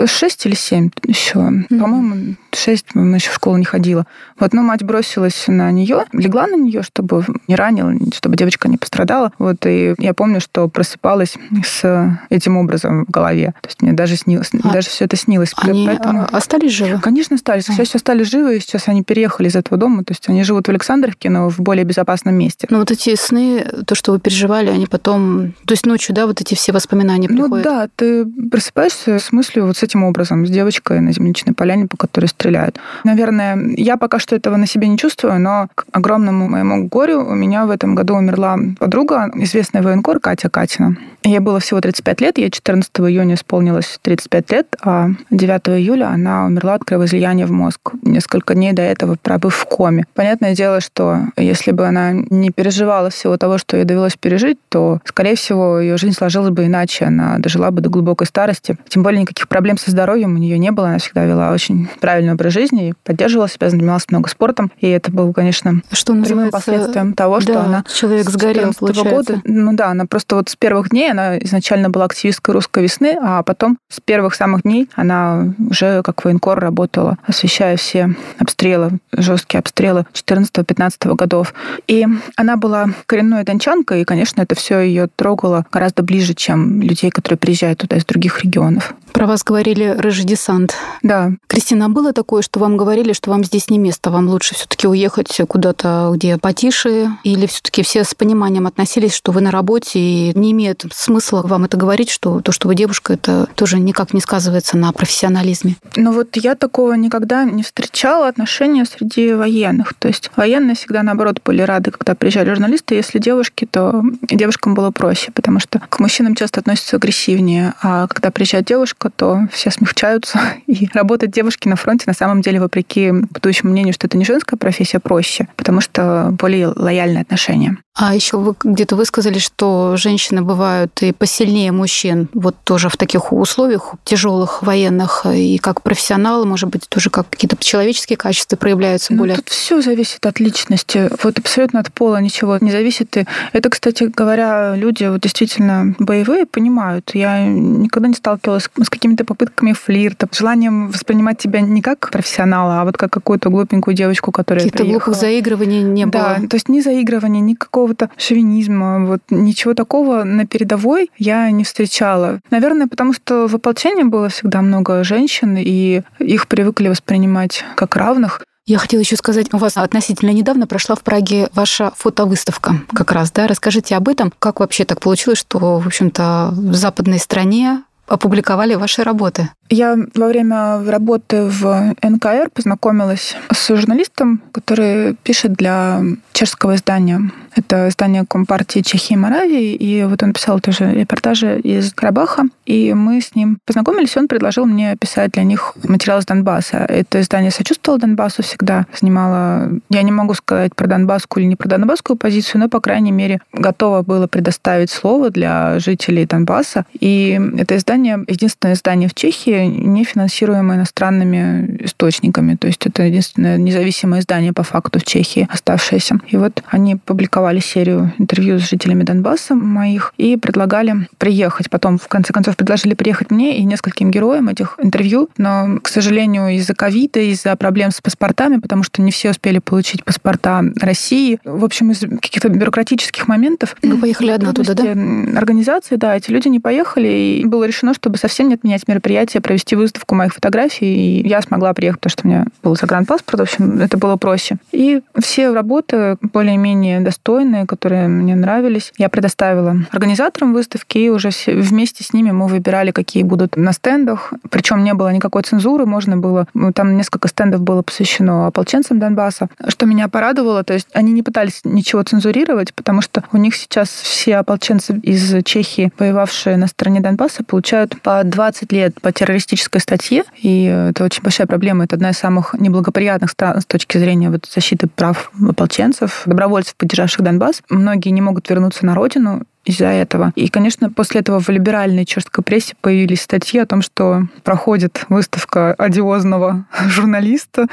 Шесть 0.07 0.48
или 0.49 0.55
семь 0.55 0.91
еще. 1.07 1.39
Мгм. 1.39 1.67
По-моему, 1.69 2.35
шесть, 2.59 2.87
она 2.95 3.17
еще 3.17 3.31
в 3.31 3.35
школу 3.35 3.57
не 3.57 3.65
ходила. 3.65 4.07
Вот, 4.39 4.53
но 4.53 4.63
мать 4.63 4.83
бросилась 4.83 5.45
на 5.49 5.71
нее, 5.71 6.05
легла 6.13 6.47
на 6.47 6.57
нее, 6.57 6.83
чтобы 6.83 7.25
не 7.47 7.57
ранила, 7.57 7.93
чтобы 8.15 8.37
девочка 8.37 8.69
не 8.69 8.77
пострадала. 8.77 9.33
Вот, 9.39 9.65
и 9.67 9.95
я 9.99 10.15
помню, 10.15 10.41
что 10.41 10.69
просыпалась 10.69 11.37
с 11.65 12.19
этим 12.31 12.57
образом 12.57 13.05
в 13.07 13.11
голове. 13.11 13.55
То 13.63 13.69
есть 13.69 13.83
мне 13.83 13.93
даже 13.93 14.17
снилось, 14.17 14.51
А 14.63 14.73
даже 14.73 14.89
все 14.89 15.05
это 15.07 15.17
снилось. 15.17 15.53
Они 15.57 15.87
Поэтому... 15.87 16.23
а, 16.23 16.37
остались 16.37 16.73
живы? 16.73 17.01
Конечно, 17.01 17.37
остались. 17.37 17.67
К 17.67 17.71
А. 17.71 17.75
счастью, 17.75 17.97
остались 17.99 18.31
живы, 18.31 18.57
и 18.57 18.61
сейчас 18.61 18.89
они 18.89 19.03
переехали 19.03 19.49
из 19.49 19.57
этого 19.57 19.77
дома. 19.79 20.05
То 20.05 20.13
есть 20.13 20.29
они 20.29 20.43
живут 20.45 20.67
в 20.67 20.71
Александровке, 20.71 21.31
но 21.31 21.49
в 21.49 21.59
более 21.61 21.85
безопасном 21.85 22.35
месте. 22.35 22.67
Но 22.71 22.79
вот 22.79 22.91
эти 22.91 23.15
сны, 23.17 23.65
то, 23.87 23.95
что 23.95 24.13
вы 24.13 24.21
переживали, 24.21 24.71
они 24.71 24.87
потом... 24.87 25.53
То 25.67 25.73
есть 25.75 25.87
ночью, 25.87 26.15
да, 26.15 26.27
вот 26.27 26.41
эти 26.41 26.55
все 26.55 26.73
воспоминания 26.73 27.29
Ну 27.31 27.43
приходят? 27.45 27.65
да, 27.65 27.89
ты 27.97 28.27
просыпаешься 28.59 29.19
с 29.19 29.33
мыслью 29.33 29.67
вот 29.67 29.77
с 29.77 29.83
этим 29.83 30.05
образом, 30.05 30.47
с 30.47 30.51
девочкой 30.51 31.01
на 31.01 31.13
земляничной 31.13 31.55
поляне, 31.55 31.87
по 31.87 31.97
которой 31.97 32.27
стреляют. 32.49 32.81
Наверное, 33.05 33.59
я 33.77 33.97
пока 33.97 34.19
что 34.19 34.35
этого 34.37 34.57
на 34.57 34.67
себе 34.67 34.89
не 34.89 34.97
чувствую, 34.97 35.39
но 35.41 35.69
к 35.75 35.85
огромному 35.93 36.49
моему 36.49 36.89
горю 36.89 37.25
у 37.25 37.35
меня 37.35 37.67
в 37.67 37.71
этом 37.71 37.95
году 37.95 38.15
умерла 38.15 38.57
подруга, 38.79 39.31
известная 39.35 39.83
военкор 39.83 40.19
Катя 40.21 40.49
Катина. 40.49 40.97
Ей 41.25 41.41
было 41.41 41.61
всего 41.61 41.81
35 41.81 42.21
лет, 42.21 42.39
ей 42.39 42.51
14 42.51 42.91
июня 43.01 43.35
исполнилось 43.35 43.99
35 44.03 44.53
лет, 44.53 44.77
а 44.83 45.09
9 45.31 45.69
июля 45.69 46.07
она 46.07 46.47
умерла 46.47 46.75
от 46.75 46.85
кровоизлияния 46.85 47.47
в 47.47 47.51
мозг, 47.51 47.93
несколько 48.03 48.55
дней 48.55 48.73
до 48.73 48.83
этого 48.83 49.17
пробыв 49.21 49.55
в 49.55 49.65
коме. 49.65 50.07
Понятное 50.15 50.55
дело, 50.55 50.81
что 50.81 51.19
если 51.37 51.73
бы 51.73 51.87
она 51.87 52.13
не 52.13 52.51
переживала 52.51 53.11
всего 53.11 53.37
того, 53.37 53.59
что 53.59 53.77
ей 53.77 53.85
довелось 53.85 54.17
пережить, 54.17 54.59
то, 54.69 55.01
скорее 55.05 55.35
всего, 55.35 55.81
ее 55.81 55.99
жизнь 55.99 56.17
сложилась 56.17 56.51
бы 56.51 56.67
иначе, 56.67 57.07
она 57.07 57.39
дожила 57.39 57.71
бы 57.71 57.83
до 57.83 57.91
глубокой 57.91 58.27
старости. 58.27 58.77
Тем 58.89 59.03
более 59.03 59.21
никаких 59.21 59.49
проблем 59.49 59.77
со 59.77 59.91
здоровьем 59.91 60.35
у 60.35 60.39
нее 60.39 60.59
не 60.59 60.71
было, 60.71 60.89
она 60.89 60.99
всегда 60.99 61.25
вела 61.25 61.53
очень 61.53 61.89
правильный 62.01 62.28
образ 62.33 62.53
жизни, 62.53 62.91
и 62.91 62.95
поддерживала 63.05 63.49
себя, 63.49 63.71
занималась 63.71 64.07
много 64.09 64.29
спортом, 64.29 64.71
и 64.81 64.89
это 64.89 65.11
было, 65.11 65.33
конечно, 65.33 65.83
Что 65.93 66.15
прямым 66.15 66.51
последствием 66.51 67.15
того, 67.15 67.41
что 67.41 67.55
да, 67.55 67.65
она 67.65 67.85
человек 67.93 68.29
сгорел, 68.31 68.73
14 68.73 68.79
получается. 68.79 69.11
года. 69.11 69.41
Ну 69.45 69.73
да, 69.75 69.89
она 69.89 70.07
просто 70.07 70.37
вот 70.37 70.49
с 70.49 70.57
первых 70.57 70.91
дней, 70.91 71.11
она 71.11 71.39
изначально 71.39 71.91
была 71.91 72.07
активисткой 72.07 72.55
русской 72.55 72.85
весны, 72.85 73.17
а 73.21 73.43
потом 73.43 73.79
с 73.89 74.01
первых 74.01 74.35
самых 74.35 74.63
дней 74.63 74.89
она 74.95 75.55
уже 75.71 76.03
как 76.03 76.25
военкор 76.25 76.59
работала, 76.59 77.19
освещая 77.27 77.77
все 77.77 78.15
обстрелы, 78.39 78.99
жесткие 79.13 79.61
обстрелы 79.61 80.07
14-15 80.13 81.15
годов. 81.15 81.55
И 81.87 82.07
она 82.37 82.57
была 82.57 82.87
коренной 83.07 83.45
дончанкой, 83.45 84.03
и, 84.03 84.05
конечно, 84.05 84.43
это 84.43 84.55
все 84.55 84.81
ее 84.81 85.09
трогало 85.15 85.67
гораздо 85.71 86.03
ближе, 86.03 86.35
чем 86.35 86.83
людей, 86.83 87.11
которые 87.11 87.39
приезжают 87.39 87.81
туда 87.81 87.97
из 87.97 88.05
других 88.05 88.45
регионов. 88.45 88.95
Про 89.19 89.27
вас 89.27 89.43
говорили 89.43 89.97
рыжий 89.99 90.25
десант. 90.25 90.77
Да, 91.03 91.33
Кристина, 91.49 91.87
а 91.87 91.89
было 91.89 92.13
такое, 92.13 92.41
что 92.41 92.61
вам 92.61 92.77
говорили, 92.77 93.13
что 93.13 93.31
вам 93.31 93.43
здесь 93.43 93.69
не 93.69 93.77
место, 93.77 94.13
вам 94.13 94.29
лучше 94.29 94.55
все-таки 94.55 94.87
уехать 94.87 95.41
куда-то, 95.49 96.13
где 96.15 96.39
потише, 96.39 97.11
или 97.25 97.47
все-таки 97.47 97.83
все 97.83 98.05
с 98.05 98.15
пониманием 98.15 98.69
относились, 98.69 99.13
что 99.13 99.33
вы 99.33 99.41
на 99.41 99.51
работе, 99.51 99.99
и 99.99 100.39
не 100.39 100.53
имеет 100.53 100.85
смысла 100.93 101.43
вам 101.43 101.65
это 101.65 101.77
говорить, 101.77 102.11
что 102.11 102.39
то, 102.39 102.53
что 102.53 102.69
вы 102.69 102.77
девушка, 102.77 103.15
это 103.15 103.49
тоже 103.57 103.81
никак 103.81 104.15
не 104.15 104.21
сказывается 104.21 104.77
на 104.77 104.93
профессионализме. 104.93 105.75
Но 105.97 106.13
вот 106.13 106.37
я 106.37 106.55
такого 106.55 106.93
никогда 106.93 107.43
не 107.43 107.65
встречала 107.65 108.29
отношения 108.29 108.85
среди 108.85 109.35
военных. 109.35 109.95
То 109.95 110.07
есть 110.07 110.31
военные 110.37 110.77
всегда, 110.77 111.03
наоборот, 111.03 111.41
были 111.45 111.63
рады, 111.63 111.91
когда 111.91 112.15
приезжали 112.15 112.51
журналисты. 112.51 112.95
Если 112.95 113.19
девушки, 113.19 113.67
то 113.69 114.01
девушкам 114.31 114.75
было 114.75 114.93
проще, 114.93 115.33
потому 115.33 115.59
что 115.59 115.81
к 115.81 115.99
мужчинам 115.99 116.37
часто 116.37 116.61
относятся 116.61 116.95
агрессивнее. 116.95 117.75
А 117.83 118.07
когда 118.07 118.31
приезжает 118.31 118.67
девушка, 118.67 119.08
то 119.11 119.49
все 119.53 119.71
смягчаются. 119.71 120.41
И 120.67 120.89
работать 120.93 121.31
девушки 121.31 121.69
на 121.69 121.77
фронте, 121.77 122.05
на 122.07 122.15
самом 122.15 122.43
деле, 122.43 122.61
вопреки 122.61 123.11
бытующему 123.13 123.71
мнению, 123.73 123.95
что 123.95 124.07
это 124.07 124.17
не 124.17 124.25
женская 124.25 124.57
профессия, 124.57 124.99
проще, 124.99 125.49
потому 125.57 125.81
что 125.81 126.31
более 126.33 126.69
лояльные 126.69 127.23
отношения. 127.23 127.79
А 127.95 128.15
еще 128.15 128.37
вы 128.37 128.55
где-то 128.63 128.95
высказали, 128.95 129.39
что 129.39 129.95
женщины 129.97 130.41
бывают 130.43 131.03
и 131.03 131.13
посильнее 131.13 131.73
мужчин, 131.73 132.29
вот 132.33 132.55
тоже 132.63 132.89
в 132.89 132.97
таких 132.97 133.33
условиях 133.33 133.95
тяжелых 134.05 134.63
военных, 134.63 135.27
и 135.27 135.59
как 135.59 135.83
профессионалы, 135.83 136.47
может 136.47 136.69
быть, 136.69 136.89
тоже 136.89 137.11
как 137.11 137.29
какие-то 137.29 137.57
человеческие 137.59 138.17
качества 138.17 138.57
проявляются 138.57 139.13
Ну, 139.13 139.19
более. 139.19 139.37
тут 139.37 139.49
все 139.49 139.83
зависит 139.83 140.25
от 140.25 140.39
личности. 140.39 141.11
Вот 141.25 141.39
абсолютно 141.39 141.81
от 141.81 141.93
пола 141.93 142.21
ничего 142.21 142.57
не 142.61 142.71
зависит. 142.71 143.17
И 143.17 143.27
это, 143.53 143.69
кстати 143.69 144.05
говоря, 144.05 144.77
люди 144.77 145.05
вот 145.05 145.21
действительно 145.21 145.95
боевые 145.99 146.47
понимают. 146.47 147.11
Я 147.15 147.45
никогда 147.47 148.09
не 148.09 148.15
сталкивалась 148.15 148.69
с 148.81 148.88
какими-то 148.91 149.25
попытками 149.25 149.73
флирта, 149.73 150.29
желанием 150.33 150.89
воспринимать 150.89 151.39
тебя 151.39 151.61
не 151.61 151.83
как 151.83 152.11
профессионала, 152.11 152.81
а 152.81 152.85
вот 152.85 152.97
как 152.97 153.11
какую-то 153.11 153.51
глупенькую 153.51 153.95
девочку, 153.95 154.33
которая 154.33 154.65
Каких-то 154.65 154.85
глупых 154.85 155.15
заигрываний 155.15 155.83
не 155.83 156.07
Да, 156.07 156.37
было. 156.37 156.49
то 156.49 156.55
есть 156.57 156.69
ни 156.69 156.81
заигрывания, 156.81 157.41
ни 157.41 157.55
какого-то 157.55 158.11
шовинизма, 158.17 159.05
вот 159.05 159.21
ничего 159.31 159.75
такого 159.75 160.25
на 160.25 160.47
передовой 160.47 161.11
я 161.19 161.51
не 161.51 161.65
встречала. 161.65 162.41
Наверное, 162.51 162.87
потому 162.87 163.13
что 163.13 163.47
в 163.49 163.55
ополчении 163.55 164.05
было 164.05 164.29
всегда 164.29 164.63
много 164.63 165.05
женщин, 165.05 165.57
и 165.59 166.03
их 166.19 166.49
привыкли 166.49 166.89
воспринимать 166.89 167.65
как 167.77 167.97
равных. 167.97 168.43
Я 168.67 168.77
хотела 168.77 169.01
еще 169.01 169.17
сказать, 169.17 169.47
у 169.55 169.57
вас 169.57 169.79
относительно 169.79 170.31
недавно 170.31 170.67
прошла 170.67 170.95
в 170.95 171.01
Праге 171.03 171.49
ваша 171.55 171.91
фотовыставка 171.97 172.75
как 172.93 173.13
раз, 173.13 173.31
да? 173.31 173.47
Расскажите 173.47 173.97
об 173.97 174.11
этом. 174.11 174.31
Как 174.39 174.61
вообще 174.61 174.85
так 174.85 175.01
получилось, 175.01 175.39
что, 175.39 175.79
в 175.79 175.87
общем-то, 175.87 176.51
в 176.53 176.75
западной 176.75 177.19
стране 177.19 177.83
опубликовали 178.09 178.75
ваши 178.75 179.05
работы? 179.05 179.51
Я 179.71 179.97
во 180.15 180.29
время 180.29 180.83
работы 180.85 181.45
в 181.45 181.95
НКР 182.03 182.51
познакомилась 182.53 183.37
с 183.53 183.69
журналистом, 183.69 184.43
который 184.53 185.15
пишет 185.23 185.53
для 185.53 186.03
чешского 186.33 186.77
издания. 186.77 187.31
Это 187.55 187.89
издание 187.89 188.25
Компартии 188.25 188.81
Чехии 188.81 189.15
и 189.15 189.17
Моравии, 189.17 189.75
и 189.75 190.05
вот 190.05 190.23
он 190.23 190.33
писал 190.33 190.61
тоже 190.61 190.93
репортажи 190.93 191.59
из 191.59 191.93
Карабаха, 191.93 192.45
и 192.65 192.95
мы 192.95 193.21
с 193.21 193.35
ним 193.35 193.59
познакомились, 193.65 194.17
он 194.17 194.29
предложил 194.29 194.65
мне 194.65 194.97
писать 194.97 195.33
для 195.33 195.43
них 195.43 195.75
материал 195.83 196.21
из 196.21 196.27
Донбасса. 196.27 196.79
Это 196.89 197.21
издание 197.21 197.51
сочувствовало 197.51 198.01
Донбассу 198.01 198.43
всегда, 198.43 198.87
снимало... 198.95 199.73
Я 199.91 200.03
не 200.03 200.13
могу 200.13 200.35
сказать 200.35 200.77
про 200.77 200.87
донбасскую 200.87 201.43
или 201.43 201.51
не 201.51 201.57
про 201.57 201.69
донбасскую 201.69 202.17
позицию, 202.17 202.61
но, 202.61 202.69
по 202.69 202.81
крайней 202.81 203.11
мере, 203.11 203.41
готово 203.53 204.03
было 204.03 204.29
предоставить 204.29 204.91
слово 204.91 205.31
для 205.31 205.81
жителей 205.81 206.27
Донбасса. 206.27 206.85
И 207.01 207.41
это 207.59 207.77
издание, 207.77 208.25
единственное 208.29 208.75
издание 208.75 209.09
в 209.09 209.15
Чехии, 209.15 209.58
не 209.67 210.05
финансируемое 210.05 210.79
иностранными 210.79 211.79
источниками. 211.85 212.57
То 212.57 212.67
есть 212.67 212.87
это 212.87 213.03
единственное 213.03 213.59
независимое 213.59 214.21
издание 214.21 214.53
по 214.53 214.63
факту 214.63 214.99
в 214.99 215.05
Чехии 215.05 215.49
оставшееся. 215.51 216.19
И 216.29 216.37
вот 216.37 216.63
они 216.69 216.97
публиковали 216.97 217.61
серию 217.61 218.13
интервью 218.19 218.59
с 218.59 218.69
жителями 218.69 219.03
Донбасса 219.03 219.55
моих 219.55 220.13
и 220.17 220.37
предлагали 220.37 221.09
приехать. 221.19 221.71
Потом, 221.71 221.99
в 221.99 222.09
конце 222.09 222.33
концов, 222.33 222.57
предложили 222.57 222.95
приехать 222.95 223.31
мне 223.31 223.59
и 223.59 223.65
нескольким 223.65 224.11
героям 224.11 224.49
этих 224.49 224.79
интервью. 224.83 225.29
Но, 225.37 225.79
к 225.83 225.89
сожалению, 225.89 226.49
из-за 226.57 226.75
ковида, 226.75 227.21
из-за 227.21 227.57
проблем 227.57 227.91
с 227.91 228.01
паспортами, 228.01 228.59
потому 228.59 228.83
что 228.83 229.03
не 229.03 229.11
все 229.11 229.31
успели 229.31 229.59
получить 229.59 230.05
паспорта 230.05 230.63
России, 230.81 231.39
в 231.45 231.65
общем, 231.65 231.91
из 231.91 232.01
каких-то 232.01 232.49
бюрократических 232.49 233.29
моментов. 233.29 233.77
Вы 233.83 233.99
поехали 233.99 234.31
одна 234.31 234.53
туда, 234.53 234.75
да? 234.75 234.91
Организации, 235.39 235.97
да, 235.97 236.17
эти 236.17 236.31
люди 236.31 236.49
не 236.49 236.61
поехали, 236.61 237.09
и 237.09 237.45
было 237.45 237.65
решено, 237.65 237.95
чтобы 237.95 238.19
совсем 238.19 238.49
не 238.49 238.55
отменять 238.55 238.87
мероприятие, 238.89 239.41
провести 239.49 239.77
выставку 239.77 240.15
моих 240.15 240.35
фотографий, 240.35 241.23
и 241.23 241.27
я 241.27 241.41
смогла 241.41 241.73
приехать, 241.73 242.01
потому 242.01 242.11
что 242.11 242.27
у 242.27 242.31
меня 242.31 242.45
был 242.63 242.77
загранпаспорт, 242.77 243.41
в 243.41 243.43
общем, 243.43 243.81
это 243.81 243.97
было 243.97 244.17
проще. 244.17 244.59
И 244.73 245.01
все 245.19 245.55
работы 245.55 246.19
более-менее 246.21 247.01
достойные, 247.01 247.65
которые 247.65 248.09
мне 248.09 248.37
нравились, 248.37 248.93
я 248.99 249.09
предоставила 249.09 249.77
организаторам 249.91 250.53
выставки, 250.53 250.99
и 250.99 251.09
уже 251.09 251.31
вместе 251.47 252.05
с 252.05 252.13
ними 252.13 252.31
мы 252.31 252.47
выбирали, 252.47 252.91
какие 252.91 253.23
будут 253.23 253.57
на 253.57 253.73
стендах. 253.73 254.35
Причем 254.51 254.85
не 254.85 254.93
было 254.93 255.11
никакой 255.15 255.43
цензуры, 255.45 255.87
можно 255.87 256.19
было... 256.19 256.47
Ну, 256.53 256.71
там 256.75 256.99
несколько 256.99 257.29
стендов 257.29 257.63
было 257.63 257.81
посвящено 257.81 258.49
ополченцам 258.49 258.99
Донбасса. 258.99 259.49
Что 259.69 259.87
меня 259.87 260.09
порадовало, 260.09 260.63
то 260.63 260.75
есть 260.75 260.89
они 260.93 261.13
не 261.13 261.23
пытались 261.23 261.63
ничего 261.65 262.03
цензурировать, 262.03 262.75
потому 262.75 263.01
что 263.01 263.25
у 263.33 263.39
них 263.39 263.57
сейчас 263.57 263.89
все 263.89 264.37
ополченцы 264.37 264.99
из 265.03 265.43
Чехии, 265.45 265.91
воевавшие 265.99 266.59
на 266.59 266.67
стороне 266.67 267.01
Донбасса, 267.01 267.45
получают 267.45 267.99
по 268.03 268.23
20 268.23 268.73
лет 268.73 269.01
по 269.01 269.11
террористической 269.39 269.81
статье, 269.81 270.25
и 270.37 270.65
это 270.65 271.05
очень 271.05 271.23
большая 271.23 271.47
проблема. 271.47 271.85
Это 271.85 271.97
одна 271.97 272.11
из 272.11 272.19
самых 272.19 272.55
неблагоприятных 272.55 273.31
стран 273.31 273.61
с 273.61 273.67
точки 273.67 273.99
зрения 273.99 274.31
вот 274.31 274.47
защиты 274.53 274.89
прав 274.89 275.31
ополченцев, 275.49 276.23
добровольцев, 276.27 276.75
поддержавших 276.77 277.23
Донбасс. 277.23 277.63
Многие 277.69 278.11
не 278.11 278.21
могут 278.21 278.49
вернуться 278.51 278.85
на 278.85 278.95
родину, 278.95 279.45
из-за 279.65 279.87
этого. 279.87 280.33
И, 280.35 280.49
конечно, 280.49 280.91
после 280.91 281.21
этого 281.21 281.41
в 281.41 281.49
либеральной 281.49 282.05
чешской 282.05 282.43
прессе 282.43 282.75
появились 282.81 283.23
статьи 283.23 283.61
о 283.61 283.67
том, 283.67 283.83
что 283.83 284.23
проходит 284.43 285.05
выставка 285.09 285.75
одиозного 285.75 286.65
журналиста, 286.87 287.67